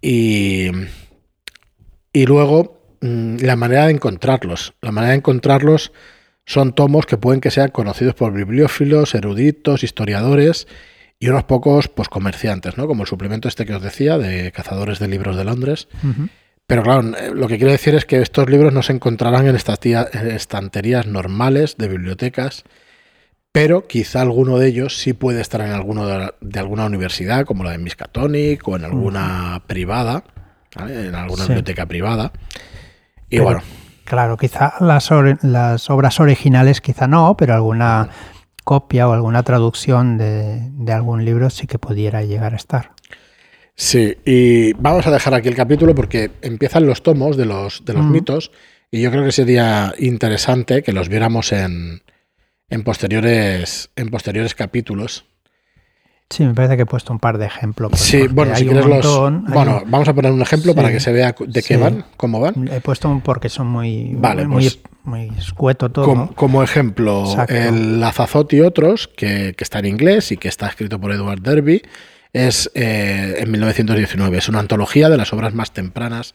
Y, 0.00 0.70
y 2.12 2.26
luego, 2.26 2.80
mm, 3.00 3.38
la 3.40 3.56
manera 3.56 3.86
de 3.86 3.92
encontrarlos. 3.92 4.74
La 4.80 4.92
manera 4.92 5.12
de 5.12 5.18
encontrarlos 5.18 5.92
son 6.46 6.72
tomos 6.72 7.06
que 7.06 7.16
pueden 7.16 7.40
que 7.40 7.50
sean 7.50 7.70
conocidos 7.70 8.14
por 8.14 8.32
bibliófilos, 8.32 9.14
eruditos, 9.14 9.84
historiadores 9.84 10.66
y 11.18 11.28
unos 11.28 11.44
pocos 11.44 11.88
pues, 11.88 12.08
comerciantes, 12.08 12.78
¿no? 12.78 12.86
Como 12.86 13.02
el 13.02 13.08
suplemento 13.08 13.46
este 13.46 13.66
que 13.66 13.74
os 13.74 13.82
decía 13.82 14.18
de 14.18 14.50
Cazadores 14.52 14.98
de 14.98 15.08
Libros 15.08 15.36
de 15.36 15.44
Londres. 15.44 15.88
Pero 16.66 16.82
claro, 16.82 17.02
lo 17.02 17.48
que 17.48 17.58
quiero 17.58 17.72
decir 17.72 17.94
es 17.94 18.04
que 18.04 18.22
estos 18.22 18.48
libros 18.48 18.72
no 18.72 18.82
se 18.82 18.92
encontrarán 18.92 19.46
en 19.46 19.56
estanterías 19.56 21.06
normales 21.06 21.76
de 21.76 21.88
bibliotecas, 21.88 22.64
pero 23.52 23.86
quizá 23.86 24.22
alguno 24.22 24.58
de 24.58 24.68
ellos 24.68 24.96
sí 24.96 25.12
puede 25.12 25.40
estar 25.40 25.60
en 25.60 25.72
alguno 25.72 26.06
de, 26.06 26.60
alguna 26.60 26.86
universidad, 26.86 27.44
como 27.44 27.64
la 27.64 27.72
de 27.72 27.78
Miskatonic 27.78 28.66
o 28.68 28.76
en 28.76 28.84
alguna 28.84 29.64
privada, 29.66 30.24
en 30.88 31.14
alguna 31.14 31.44
biblioteca 31.44 31.86
privada. 31.86 32.32
Y 33.28 33.40
bueno. 33.40 33.62
Claro, 34.10 34.36
quizá 34.36 34.74
las, 34.80 35.08
las 35.42 35.88
obras 35.88 36.18
originales 36.18 36.80
quizá 36.80 37.06
no, 37.06 37.36
pero 37.36 37.54
alguna 37.54 38.08
copia 38.64 39.06
o 39.06 39.12
alguna 39.12 39.44
traducción 39.44 40.18
de, 40.18 40.92
algún 40.92 41.24
libro 41.24 41.48
sí 41.48 41.68
que 41.68 41.78
pudiera 41.78 42.24
llegar 42.24 42.54
a 42.54 42.56
estar. 42.56 42.90
Sí, 43.76 44.16
y 44.24 44.72
vamos 44.72 45.06
a 45.06 45.12
dejar 45.12 45.34
aquí 45.34 45.46
el 45.46 45.54
capítulo 45.54 45.94
porque 45.94 46.32
empiezan 46.42 46.86
los 46.86 47.04
tomos 47.04 47.36
de 47.36 47.46
los, 47.46 47.84
de 47.84 47.92
los 47.92 48.04
mitos 48.04 48.50
y 48.90 49.00
yo 49.00 49.12
creo 49.12 49.24
que 49.24 49.30
sería 49.30 49.94
interesante 49.96 50.82
que 50.82 50.92
los 50.92 51.08
viéramos 51.08 51.52
en, 51.52 52.02
en, 52.68 52.82
posteriores, 52.82 53.90
en 53.94 54.10
posteriores 54.10 54.56
capítulos. 54.56 55.24
Sí, 56.30 56.44
me 56.44 56.54
parece 56.54 56.76
que 56.76 56.82
he 56.82 56.86
puesto 56.86 57.12
un 57.12 57.18
par 57.18 57.38
de 57.38 57.46
ejemplos. 57.46 57.90
Sí, 57.96 58.28
bueno, 58.28 58.54
si 58.54 58.64
quieres 58.64 58.86
los. 58.86 59.04
Bueno, 59.48 59.82
vamos 59.86 60.08
a 60.08 60.14
poner 60.14 60.30
un 60.30 60.40
ejemplo 60.40 60.76
para 60.76 60.92
que 60.92 61.00
se 61.00 61.12
vea 61.12 61.34
de 61.38 61.62
qué 61.62 61.76
van, 61.76 62.04
cómo 62.16 62.38
van. 62.38 62.68
He 62.72 62.80
puesto 62.80 63.20
porque 63.24 63.48
son 63.48 63.66
muy. 63.66 64.14
Vale, 64.14 64.46
muy, 64.46 64.62
pues 64.62 64.78
muy 65.02 65.32
escueto 65.36 65.90
todo. 65.90 66.30
Como, 66.36 66.62
ejemplo, 66.62 67.24
el 67.48 68.00
Azazot 68.02 68.52
y 68.52 68.60
otros, 68.60 69.08
que, 69.08 69.56
está 69.58 69.80
en 69.80 69.86
inglés 69.86 70.30
y 70.30 70.36
que 70.36 70.46
está 70.46 70.68
escrito 70.68 71.00
por 71.00 71.10
Edward 71.10 71.40
Derby, 71.40 71.82
es 72.32 72.70
eh, 72.74 73.36
en 73.38 73.50
1919. 73.50 74.38
Es 74.38 74.48
una 74.48 74.60
antología 74.60 75.08
de 75.08 75.16
las 75.16 75.32
obras 75.32 75.52
más 75.52 75.72
tempranas 75.72 76.34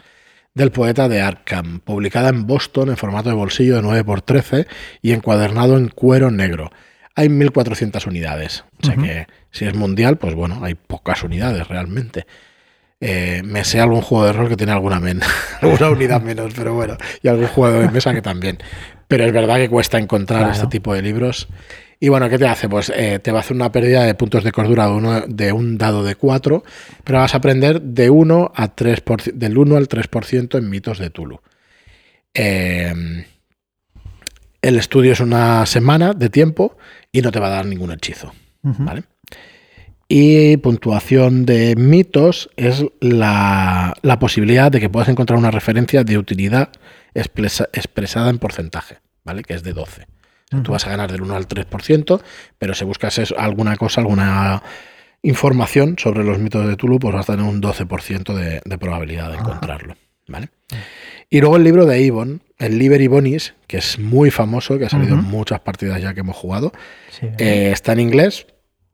del 0.53 0.71
poeta 0.71 1.07
de 1.07 1.21
Arkham, 1.21 1.79
publicada 1.79 2.29
en 2.29 2.47
Boston 2.47 2.89
en 2.89 2.97
formato 2.97 3.29
de 3.29 3.35
bolsillo 3.35 3.75
de 3.75 3.81
9x13 3.81 4.67
y 5.01 5.13
encuadernado 5.13 5.77
en 5.77 5.87
cuero 5.87 6.31
negro. 6.31 6.71
Hay 7.15 7.29
1.400 7.29 8.07
unidades, 8.07 8.65
o 8.81 8.85
sea 8.85 8.95
que 8.95 9.27
si 9.51 9.65
es 9.65 9.73
mundial, 9.73 10.17
pues 10.17 10.35
bueno, 10.35 10.59
hay 10.63 10.75
pocas 10.75 11.23
unidades 11.23 11.67
realmente. 11.67 12.25
Eh, 12.99 13.41
me 13.43 13.63
sé 13.63 13.79
algún 13.79 14.01
juego 14.01 14.25
de 14.25 14.33
rol 14.33 14.49
que 14.49 14.57
tiene 14.57 14.71
alguna, 14.73 14.97
alguna 15.61 15.89
unidad 15.89 16.21
menos, 16.21 16.53
pero 16.55 16.73
bueno, 16.73 16.97
y 17.21 17.27
algún 17.27 17.47
juego 17.47 17.79
de 17.79 17.89
mesa 17.89 18.13
que 18.13 18.21
también. 18.21 18.57
Pero 19.07 19.23
es 19.23 19.31
verdad 19.31 19.57
que 19.57 19.69
cuesta 19.69 19.97
encontrar 19.97 20.49
este 20.49 20.67
tipo 20.67 20.93
de 20.93 21.01
libros. 21.01 21.47
Y 21.99 22.09
bueno, 22.09 22.29
¿qué 22.29 22.37
te 22.37 22.47
hace? 22.47 22.67
Pues 22.67 22.91
eh, 22.93 23.19
te 23.19 23.31
va 23.31 23.39
a 23.39 23.41
hacer 23.41 23.55
una 23.55 23.71
pérdida 23.71 24.03
de 24.03 24.15
puntos 24.15 24.43
de 24.43 24.51
cordura 24.51 24.87
de, 24.87 24.91
uno, 24.91 25.21
de 25.27 25.51
un 25.51 25.77
dado 25.77 26.03
de 26.03 26.15
4, 26.15 26.63
pero 27.03 27.19
vas 27.19 27.33
a 27.33 27.37
aprender 27.37 27.81
de 27.81 28.09
1 28.09 28.51
a 28.53 28.67
3 28.75 29.03
del 29.33 29.57
1 29.57 29.77
al 29.77 29.87
3% 29.87 30.57
en 30.57 30.69
mitos 30.69 30.99
de 30.99 31.09
Tulu. 31.09 31.39
Em, 32.33 33.23
el 34.61 34.77
estudio 34.77 35.13
es 35.13 35.19
una 35.19 35.65
semana 35.65 36.13
de 36.13 36.29
tiempo 36.29 36.77
y 37.15 37.21
no 37.21 37.31
te 37.31 37.39
va 37.39 37.47
a 37.47 37.51
dar 37.51 37.65
ningún 37.65 37.91
hechizo. 37.91 38.33
¿Vale? 38.61 39.03
Y 40.09 40.57
puntuación 40.57 41.45
de 41.45 41.75
mitos 41.77 42.49
es 42.57 42.83
la, 42.99 43.95
posibilidad 44.19 44.69
de 44.69 44.81
que 44.81 44.89
puedas 44.89 45.07
encontrar 45.07 45.39
una 45.39 45.49
referencia 45.49 46.03
de 46.03 46.17
utilidad 46.17 46.69
expresada 47.13 48.29
en 48.29 48.37
porcentaje, 48.37 48.97
¿vale? 49.23 49.43
Que 49.43 49.53
es 49.53 49.63
de 49.63 49.73
12. 49.73 50.07
Tú 50.63 50.73
vas 50.73 50.85
a 50.85 50.89
ganar 50.89 51.11
del 51.11 51.21
1 51.21 51.35
al 51.35 51.47
3%, 51.47 52.21
pero 52.57 52.73
si 52.73 52.85
buscas 52.85 53.33
alguna 53.37 53.77
cosa, 53.77 54.01
alguna 54.01 54.61
información 55.21 55.95
sobre 55.97 56.23
los 56.23 56.37
mitos 56.37 56.67
de 56.67 56.75
Tulu, 56.75 56.99
pues 56.99 57.13
vas 57.13 57.29
a 57.29 57.35
tener 57.35 57.49
un 57.49 57.61
12% 57.61 58.61
de, 58.63 58.77
probabilidad 58.77 59.31
de 59.31 59.37
encontrarlo, 59.37 59.95
¿vale? 60.27 60.49
Y 61.29 61.39
luego 61.39 61.57
el 61.57 61.63
libro 61.63 61.85
de 61.85 62.01
Ibon, 62.01 62.41
el 62.57 62.77
Liber 62.77 63.01
Ibonis, 63.01 63.53
que 63.67 63.77
es 63.77 63.99
muy 63.99 64.31
famoso, 64.31 64.77
que 64.77 64.85
ha 64.85 64.89
salido 64.89 65.15
en 65.15 65.23
muchas 65.23 65.59
partidas 65.59 66.01
ya 66.01 66.13
que 66.13 66.21
hemos 66.21 66.35
jugado, 66.35 66.71
eh, 67.21 67.71
está 67.71 67.93
en 67.93 67.99
inglés, 67.99 68.47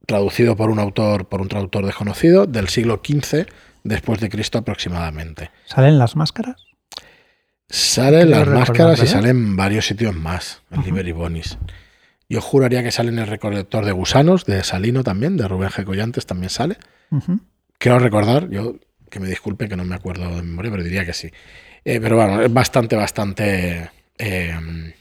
traducido 0.06 0.56
por 0.56 0.70
un 0.70 0.80
autor, 0.80 1.28
por 1.28 1.42
un 1.42 1.48
traductor 1.48 1.86
desconocido, 1.86 2.46
del 2.46 2.70
siglo 2.70 3.02
XV 3.06 3.46
después 3.84 4.20
de 4.20 4.30
Cristo 4.30 4.58
aproximadamente. 4.58 5.52
¿Salen 5.66 6.00
las 6.00 6.16
máscaras? 6.16 6.64
Salen 7.70 8.32
las 8.32 8.48
máscaras 8.48 9.02
y 9.02 9.08
salen 9.08 9.56
varios 9.56 9.86
sitios 9.86 10.14
más, 10.16 10.62
en 10.72 10.84
Liber 10.84 11.14
Bonis. 11.14 11.58
Yo 12.28 12.42
juraría 12.42 12.84
que 12.84 12.92
sale 12.92 13.10
en 13.10 13.20
el 13.20 13.28
recolector 13.28 13.86
de 13.86 13.92
gusanos, 13.92 14.46
de 14.46 14.64
Salino 14.64 15.04
también, 15.04 15.38
de 15.38 15.48
Rubén 15.48 15.70
G. 15.70 15.84
Collantes 15.84 16.26
también 16.26 16.50
sale. 16.50 16.78
Quiero 17.78 18.00
recordar, 18.00 18.50
yo 18.50 18.76
que 19.12 19.20
me 19.20 19.28
disculpe 19.28 19.70
que 19.70 19.76
no 19.76 19.86
me 19.86 19.94
acuerdo 19.94 20.36
de 20.36 20.42
memoria, 20.42 20.72
pero 20.72 20.84
diría 20.84 21.06
que 21.06 21.14
sí. 21.14 21.30
Eh, 21.86 22.00
pero 22.02 22.16
bueno, 22.16 22.42
es 22.42 22.52
bastante, 22.52 22.96
bastante 22.96 23.92
eh, 24.18 24.94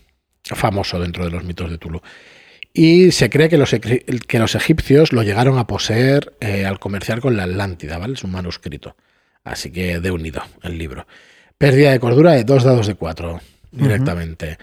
famoso 0.43 1.01
dentro 1.01 1.25
de 1.25 1.31
los 1.31 1.45
mitos 1.45 1.71
de 1.71 1.79
Tulu. 1.79 2.03
Y 2.73 3.11
se 3.13 3.31
cree 3.31 3.49
que 3.49 3.57
los, 3.57 3.71
que 3.71 4.39
los 4.39 4.55
egipcios 4.55 5.13
lo 5.13 5.23
llegaron 5.23 5.59
a 5.59 5.67
poseer 5.67 6.35
eh, 6.41 6.67
al 6.67 6.79
comerciar 6.79 7.21
con 7.21 7.37
la 7.37 7.45
Atlántida, 7.45 7.99
¿vale? 7.99 8.15
Es 8.15 8.25
un 8.25 8.31
manuscrito. 8.33 8.97
Así 9.43 9.71
que 9.71 10.01
de 10.01 10.11
unido 10.11 10.43
el 10.63 10.79
libro. 10.79 11.07
Pérdida 11.59 11.93
de 11.93 12.01
cordura 12.01 12.33
de 12.33 12.45
dos 12.45 12.65
dados 12.65 12.87
de 12.87 12.95
cuatro 12.95 13.41
directamente. 13.71 14.59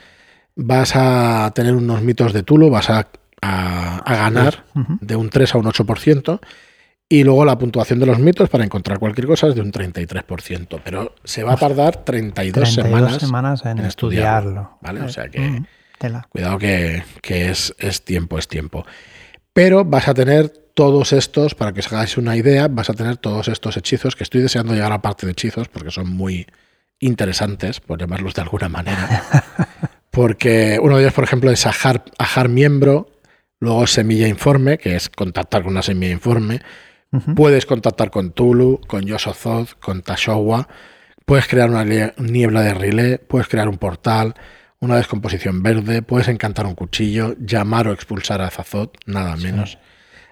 Vas 0.56 0.94
a 0.96 1.52
tener 1.54 1.74
unos 1.74 2.02
mitos 2.02 2.34
de 2.34 2.44
Tulo, 2.44 2.70
vas 2.70 2.90
a, 2.90 3.08
ganar 3.42 4.66
de 4.74 5.16
un 5.16 5.30
3 5.30 5.56
a 5.56 5.58
un 5.60 5.66
8%. 5.66 6.40
Y 7.10 7.24
luego 7.24 7.46
la 7.46 7.58
puntuación 7.58 8.00
de 8.00 8.06
los 8.06 8.20
mitos 8.20 8.50
para 8.50 8.66
encontrar 8.66 9.00
cualquier 9.00 9.28
cosa 9.28 9.48
es 9.48 9.56
de 9.56 9.62
un 9.62 9.72
33%. 9.72 10.82
Pero 10.84 11.16
se 11.24 11.44
va 11.44 11.54
a 11.54 11.58
tardar 11.58 12.04
32, 12.04 12.74
semanas, 12.74 13.66
en, 13.66 13.80
estudiarlo. 13.80 14.78
¿Vale? 14.82 15.02
O 15.02 15.10
sea 15.10 15.30
que. 15.30 15.64
Cuidado 16.30 16.60
que, 16.60 17.04
es, 17.24 17.74
es, 17.80 18.04
tiempo, 18.04 18.38
es 18.38 18.48
tiempo. 18.48 18.86
Pero 19.54 19.86
vas 19.86 20.08
a 20.08 20.14
tener 20.14 20.50
todos 20.50 21.14
estos, 21.14 21.56
para 21.56 21.74
que 21.74 21.80
os 21.80 21.92
hagáis 21.92 22.18
una 22.18 22.36
idea, 22.36 22.68
vas 22.68 22.90
a 22.90 22.94
tener 22.94 23.18
todos 23.18 23.48
estos 23.48 23.78
hechizos, 23.78 24.16
que 24.16 24.24
estoy 24.24 24.42
deseando 24.42 24.74
llegar 24.74 24.92
a 24.92 25.02
parte 25.02 25.26
de 25.26 25.32
hechizos, 25.32 25.70
porque 25.70 25.90
son 25.90 26.10
muy 26.12 26.46
interesantes, 27.00 27.80
por 27.80 28.00
llamarlos 28.00 28.36
de 28.36 28.42
alguna 28.42 28.70
manera. 28.70 29.24
Porque 30.12 30.80
uno 30.82 30.96
de 30.96 31.04
ellos, 31.04 31.14
por 31.14 31.26
ejemplo, 31.26 31.52
es 31.52 31.68
ajar, 31.68 32.04
ajar 32.18 32.50
miembro, 32.50 33.12
luego 33.60 33.86
semilla 33.86 34.28
informe, 34.28 34.80
que 34.80 34.96
es 34.96 35.10
contactar 35.10 35.62
con 35.62 35.74
una 35.74 35.84
semilla 35.84 36.12
informe. 36.12 36.60
Puedes 37.36 37.66
contactar 37.66 38.12
con 38.12 38.32
Tulu, 38.32 38.82
con 38.88 39.04
Yosozoth, 39.04 39.80
con 39.80 40.02
Tashowa. 40.02 40.68
Puedes 41.26 41.48
crear 41.48 41.70
una 41.70 41.84
niebla 41.84 42.62
de 42.62 42.74
relé, 42.74 43.18
puedes 43.18 43.48
crear 43.48 43.70
un 43.70 43.78
portal, 43.78 44.36
una 44.80 44.96
descomposición 44.96 45.64
verde, 45.64 46.02
puedes 46.02 46.28
encantar 46.28 46.66
un 46.66 46.76
cuchillo, 46.76 47.36
llamar 47.40 47.88
o 47.88 47.94
expulsar 47.94 48.42
a 48.42 48.50
Zazot, 48.50 48.98
nada 49.06 49.36
menos. 49.36 49.78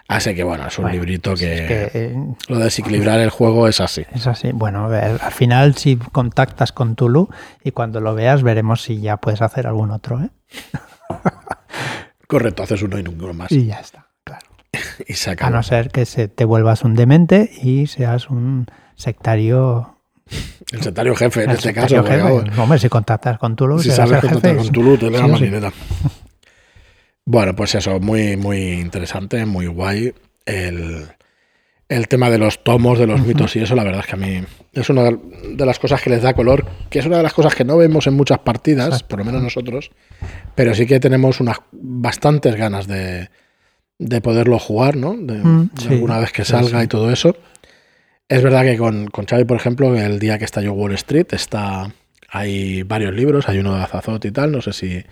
Así 0.07 0.35
que 0.35 0.43
bueno, 0.43 0.67
es 0.67 0.77
un 0.77 0.91
librito 0.91 1.33
que, 1.33 1.89
eh, 1.93 2.15
lo 2.47 2.59
de 2.59 2.65
desequilibrar 2.65 3.19
el 3.19 3.31
juego 3.31 3.67
es 3.67 3.81
así. 3.81 4.05
Es 4.13 4.27
así. 4.27 4.51
Bueno, 4.53 4.85
al 4.85 5.31
final 5.31 5.75
si 5.75 5.95
contactas 5.95 6.71
con 6.71 6.95
Tulu 6.95 7.29
y 7.63 7.71
cuando 7.71 8.01
lo 8.01 8.13
veas 8.13 8.43
veremos 8.43 8.83
si 8.83 9.01
ya 9.01 9.17
puedes 9.17 9.41
hacer 9.41 9.65
algún 9.65 9.89
otro. 9.89 10.21
¿eh? 10.21 10.29
Correcto, 12.27 12.63
haces 12.63 12.83
uno 12.83 12.99
y 12.99 13.03
ninguno 13.03 13.33
más. 13.33 13.51
Y 13.51 13.65
ya 13.65 13.79
está. 13.79 14.04
y 15.07 15.13
se 15.13 15.35
A 15.39 15.49
no 15.49 15.63
ser 15.63 15.89
que 15.89 16.05
se 16.05 16.27
te 16.27 16.45
vuelvas 16.45 16.83
un 16.83 16.95
demente 16.95 17.51
y 17.61 17.87
seas 17.87 18.29
un 18.29 18.67
sectario. 18.95 19.97
El 20.71 20.81
sectario 20.81 21.15
jefe 21.15 21.43
en 21.43 21.51
este 21.51 21.73
caso. 21.73 22.03
Jefe. 22.03 22.21
Hombre, 22.59 22.79
si 22.79 22.89
contactas 22.89 23.37
con 23.37 23.55
Tulu, 23.55 23.79
si 23.79 23.91
sabes 23.91 24.21
contactar 24.21 24.57
con 24.57 24.69
Tulu, 24.69 24.97
te 24.97 25.09
da 25.09 25.37
sí, 25.37 25.51
Bueno, 27.25 27.55
pues 27.55 27.75
eso, 27.75 27.99
muy, 27.99 28.35
muy 28.35 28.73
interesante, 28.73 29.45
muy 29.45 29.67
guay. 29.67 30.13
El, 30.45 31.07
tema 32.09 32.29
de 32.29 32.39
los 32.39 32.63
tomos, 32.63 32.97
de 32.97 33.07
los 33.07 33.21
mitos 33.21 33.55
y 33.55 33.59
eso, 33.59 33.75
la 33.75 33.83
verdad 33.83 34.01
es 34.01 34.07
que 34.07 34.13
a 34.13 34.17
mí 34.17 34.41
es 34.73 34.89
una 34.89 35.03
de 35.11 35.65
las 35.65 35.79
cosas 35.79 36.01
que 36.01 36.09
les 36.09 36.23
da 36.23 36.33
color, 36.33 36.65
que 36.89 36.99
es 36.99 37.05
una 37.05 37.17
de 37.17 37.23
las 37.23 37.33
cosas 37.33 37.53
que 37.53 37.63
no 37.63 37.77
vemos 37.77 38.07
en 38.07 38.15
muchas 38.15 38.39
partidas, 38.39 39.03
por 39.03 39.19
lo 39.19 39.25
menos 39.25 39.41
nosotros, 39.41 39.91
pero 40.55 40.73
sí 40.73 40.87
que 40.87 40.99
tenemos 40.99 41.39
unas 41.39 41.57
bastantes 41.71 42.55
ganas 42.55 42.87
de, 42.87 43.29
de 43.97 44.21
poderlo 44.21 44.59
jugar, 44.59 44.95
¿no? 44.95 45.15
De, 45.15 45.37
mm, 45.37 45.69
alguna 45.89 46.19
vez 46.19 46.31
que 46.31 46.45
salga 46.45 46.83
y 46.83 46.87
todo 46.87 47.11
eso. 47.11 47.35
Es 48.27 48.41
verdad 48.43 48.63
que 48.63 48.77
con, 48.77 49.07
con 49.07 49.25
Xavi, 49.25 49.45
por 49.45 49.57
ejemplo, 49.57 49.95
el 49.95 50.19
día 50.19 50.37
que 50.39 50.45
estalló 50.45 50.73
Wall 50.73 50.93
Street, 50.93 51.27
está 51.31 51.91
hay 52.29 52.83
varios 52.83 53.13
libros, 53.13 53.47
hay 53.47 53.59
uno 53.59 53.75
de 53.75 53.83
Azazot 53.83 54.25
y 54.25 54.31
tal, 54.31 54.51
no 54.51 54.61
sé 54.61 54.73
si, 54.73 55.03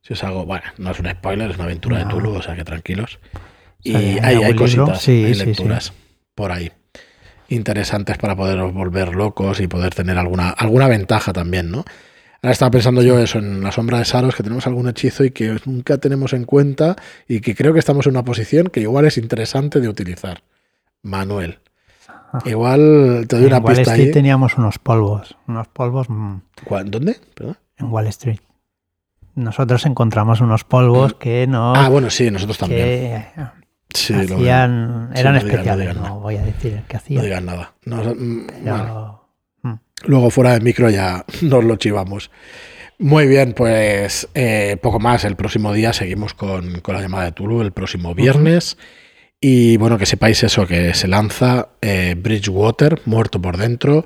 si 0.00 0.12
es 0.12 0.24
algo, 0.24 0.44
bueno, 0.44 0.64
no 0.78 0.90
es 0.90 0.98
un 0.98 1.08
spoiler, 1.08 1.50
es 1.50 1.56
una 1.56 1.64
aventura 1.64 1.98
de 1.98 2.06
Tulu, 2.06 2.34
o 2.34 2.42
sea 2.42 2.56
que 2.56 2.64
tranquilos. 2.64 3.20
Y 3.82 3.94
hay, 3.94 4.42
hay 4.42 4.54
cositas, 4.56 5.06
hay 5.06 5.34
lecturas 5.34 5.92
por 6.34 6.50
ahí 6.50 6.72
interesantes 7.48 8.18
para 8.18 8.34
poder 8.34 8.58
volver 8.72 9.14
locos 9.14 9.60
y 9.60 9.68
poder 9.68 9.94
tener 9.94 10.18
alguna, 10.18 10.50
alguna 10.50 10.88
ventaja 10.88 11.32
también, 11.32 11.70
¿no? 11.70 11.84
Ahora 12.44 12.52
estaba 12.52 12.72
pensando 12.72 13.00
yo 13.00 13.18
eso, 13.18 13.38
en 13.38 13.62
la 13.62 13.72
sombra 13.72 13.96
de 13.96 14.04
Saros, 14.04 14.36
que 14.36 14.42
tenemos 14.42 14.66
algún 14.66 14.86
hechizo 14.86 15.24
y 15.24 15.30
que 15.30 15.56
nunca 15.64 15.96
tenemos 15.96 16.34
en 16.34 16.44
cuenta 16.44 16.94
y 17.26 17.40
que 17.40 17.54
creo 17.54 17.72
que 17.72 17.78
estamos 17.78 18.06
en 18.06 18.10
una 18.10 18.22
posición 18.22 18.66
que 18.66 18.80
igual 18.80 19.06
es 19.06 19.16
interesante 19.16 19.80
de 19.80 19.88
utilizar. 19.88 20.42
Manuel. 21.00 21.60
Igual 22.44 23.24
te 23.28 23.36
doy 23.36 23.46
una 23.46 23.64
pista. 23.64 23.80
En 23.80 23.88
Wall 23.88 23.96
Street 23.96 24.12
teníamos 24.12 24.58
unos 24.58 24.78
polvos. 24.78 25.38
Unos 25.48 25.68
polvos. 25.68 26.10
Mm, 26.10 26.36
¿Dónde? 26.84 27.16
En 27.78 27.86
Wall 27.90 28.08
Street. 28.08 28.40
Nosotros 29.36 29.86
encontramos 29.86 30.42
unos 30.42 30.64
polvos 30.64 31.14
mm. 31.14 31.18
que 31.18 31.46
no. 31.46 31.74
Ah, 31.74 31.88
bueno, 31.88 32.10
sí, 32.10 32.30
nosotros 32.30 32.58
también. 32.58 33.24
sí, 33.94 34.12
hacían, 34.12 35.12
eran 35.14 35.36
especiales, 35.36 35.96
no, 35.96 36.20
voy 36.20 36.36
a 36.36 36.42
decir 36.42 36.82
que 36.88 36.96
hacían. 36.98 37.22
No 37.22 37.24
digan 37.24 37.46
nada. 37.46 39.23
Luego 40.06 40.30
fuera 40.30 40.52
de 40.54 40.60
micro 40.60 40.90
ya 40.90 41.24
nos 41.42 41.64
lo 41.64 41.76
chivamos. 41.76 42.30
Muy 42.98 43.26
bien, 43.26 43.54
pues 43.54 44.28
eh, 44.34 44.76
poco 44.80 45.00
más. 45.00 45.24
El 45.24 45.36
próximo 45.36 45.72
día 45.72 45.92
seguimos 45.92 46.34
con, 46.34 46.80
la 46.86 47.00
llamada 47.00 47.24
de 47.24 47.32
Tulu, 47.32 47.60
el 47.60 47.72
próximo 47.72 48.14
viernes. 48.14 48.76
Y 49.40 49.76
bueno, 49.76 49.98
que 49.98 50.06
sepáis 50.06 50.42
eso, 50.42 50.66
que 50.66 50.94
se 50.94 51.08
lanza 51.08 51.68
eh, 51.82 52.14
Bridgewater, 52.16 53.02
muerto 53.04 53.42
por 53.42 53.56
dentro, 53.58 54.04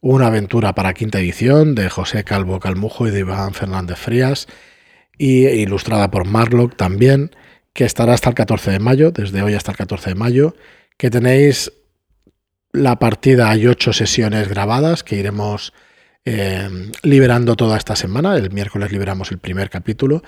una 0.00 0.26
aventura 0.26 0.74
para 0.74 0.92
quinta 0.92 1.20
edición 1.20 1.74
de 1.74 1.88
José 1.88 2.24
Calvo 2.24 2.60
Calmujo 2.60 3.06
y 3.06 3.10
de 3.10 3.20
Iván 3.20 3.54
Fernández 3.54 3.98
Frías, 3.98 4.46
y 5.16 5.46
ilustrada 5.46 6.10
por 6.10 6.26
Marlock 6.26 6.76
también, 6.76 7.30
que 7.72 7.84
estará 7.84 8.12
hasta 8.12 8.28
el 8.28 8.34
14 8.34 8.72
de 8.72 8.78
mayo, 8.80 9.10
desde 9.10 9.42
hoy 9.42 9.54
hasta 9.54 9.70
el 9.70 9.78
14 9.78 10.10
de 10.10 10.16
mayo, 10.16 10.54
que 10.98 11.08
tenéis 11.08 11.72
la 12.74 12.98
partida 12.98 13.50
hay 13.50 13.68
ocho 13.68 13.92
sesiones 13.92 14.48
grabadas 14.48 15.04
que 15.04 15.14
iremos 15.16 15.72
eh, 16.24 16.68
liberando 17.02 17.54
toda 17.54 17.78
esta 17.78 17.94
semana. 17.94 18.36
El 18.36 18.50
miércoles 18.50 18.90
liberamos 18.90 19.30
el 19.30 19.38
primer 19.38 19.70
capítulo 19.70 20.22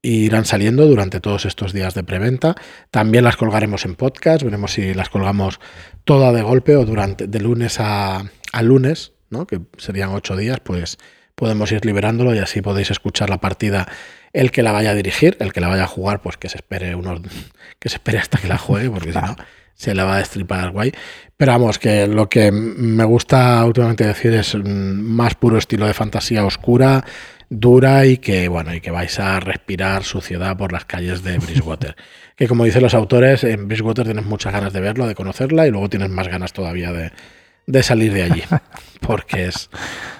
y 0.00 0.24
irán 0.24 0.46
saliendo 0.46 0.86
durante 0.86 1.20
todos 1.20 1.44
estos 1.44 1.74
días 1.74 1.94
de 1.94 2.02
preventa. 2.02 2.56
También 2.90 3.22
las 3.22 3.36
colgaremos 3.36 3.84
en 3.84 3.96
podcast, 3.96 4.42
veremos 4.42 4.72
si 4.72 4.94
las 4.94 5.10
colgamos 5.10 5.60
toda 6.04 6.32
de 6.32 6.40
golpe 6.40 6.74
o 6.74 6.86
durante 6.86 7.26
de 7.26 7.38
lunes 7.38 7.76
a, 7.80 8.24
lunes, 8.62 9.12
¿no? 9.28 9.46
que 9.46 9.60
serían 9.76 10.10
ocho 10.10 10.36
días, 10.36 10.58
pues 10.60 10.96
podemos 11.34 11.70
ir 11.70 11.84
liberándolo 11.84 12.34
y 12.34 12.38
así 12.38 12.62
podéis 12.62 12.90
escuchar 12.90 13.28
la 13.28 13.42
partida 13.42 13.86
el 14.32 14.52
que 14.52 14.62
la 14.62 14.72
vaya 14.72 14.92
a 14.92 14.94
dirigir, 14.94 15.36
el 15.38 15.52
que 15.52 15.60
la 15.60 15.68
vaya 15.68 15.84
a 15.84 15.88
jugar, 15.88 16.22
pues 16.22 16.38
que 16.38 16.48
se 16.48 16.56
espere 16.56 16.94
unos 16.94 17.20
que 17.78 17.90
se 17.90 17.96
espere 17.96 18.18
hasta 18.18 18.38
que 18.38 18.48
la 18.48 18.56
juegue, 18.56 18.88
porque 18.88 19.12
si 19.12 19.18
no 19.18 19.36
se 19.80 19.94
la 19.94 20.04
va 20.04 20.16
a 20.16 20.18
destripar 20.18 20.72
guay. 20.72 20.92
Pero 21.38 21.52
vamos, 21.52 21.78
que 21.78 22.06
lo 22.06 22.28
que 22.28 22.52
me 22.52 23.04
gusta 23.04 23.64
últimamente 23.64 24.06
decir 24.06 24.34
es 24.34 24.54
más 24.62 25.34
puro 25.36 25.56
estilo 25.56 25.86
de 25.86 25.94
fantasía 25.94 26.44
oscura, 26.44 27.02
dura 27.48 28.04
y 28.04 28.18
que, 28.18 28.48
bueno, 28.48 28.74
y 28.74 28.82
que 28.82 28.90
vais 28.90 29.18
a 29.18 29.40
respirar 29.40 30.04
suciedad 30.04 30.54
por 30.58 30.70
las 30.70 30.84
calles 30.84 31.22
de 31.22 31.38
Bridgewater. 31.38 31.96
que 32.36 32.46
como 32.46 32.64
dicen 32.64 32.82
los 32.82 32.92
autores, 32.92 33.42
en 33.42 33.68
Bridgewater 33.68 34.04
tienes 34.04 34.26
muchas 34.26 34.52
ganas 34.52 34.74
de 34.74 34.80
verlo, 34.80 35.06
de 35.06 35.14
conocerla 35.14 35.66
y 35.66 35.70
luego 35.70 35.88
tienes 35.88 36.10
más 36.10 36.28
ganas 36.28 36.52
todavía 36.52 36.92
de, 36.92 37.82
salir 37.82 38.12
de 38.12 38.24
allí, 38.24 38.42
porque 39.00 39.46
es 39.46 39.70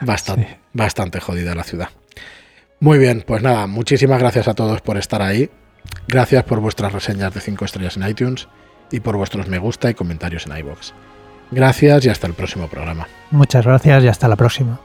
bastante, 0.00 0.58
bastante 0.72 1.20
jodida 1.20 1.54
la 1.54 1.64
ciudad. 1.64 1.90
Muy 2.80 2.98
bien, 2.98 3.24
pues 3.26 3.42
nada, 3.42 3.66
muchísimas 3.66 4.20
gracias 4.20 4.48
a 4.48 4.54
todos 4.54 4.80
por 4.80 4.96
estar 4.96 5.20
ahí. 5.20 5.50
Gracias 6.08 6.44
por 6.44 6.60
vuestras 6.60 6.94
reseñas 6.94 7.34
de 7.34 7.42
5 7.42 7.62
estrellas 7.66 7.98
en 7.98 8.08
iTunes 8.08 8.48
y 8.90 9.00
por 9.00 9.16
vuestros 9.16 9.48
me 9.48 9.58
gusta 9.58 9.90
y 9.90 9.94
comentarios 9.94 10.46
en 10.46 10.56
iBox. 10.58 10.92
Gracias 11.50 12.04
y 12.04 12.08
hasta 12.08 12.26
el 12.26 12.34
próximo 12.34 12.68
programa. 12.68 13.08
Muchas 13.30 13.64
gracias 13.64 14.04
y 14.04 14.08
hasta 14.08 14.28
la 14.28 14.36
próxima. 14.36 14.80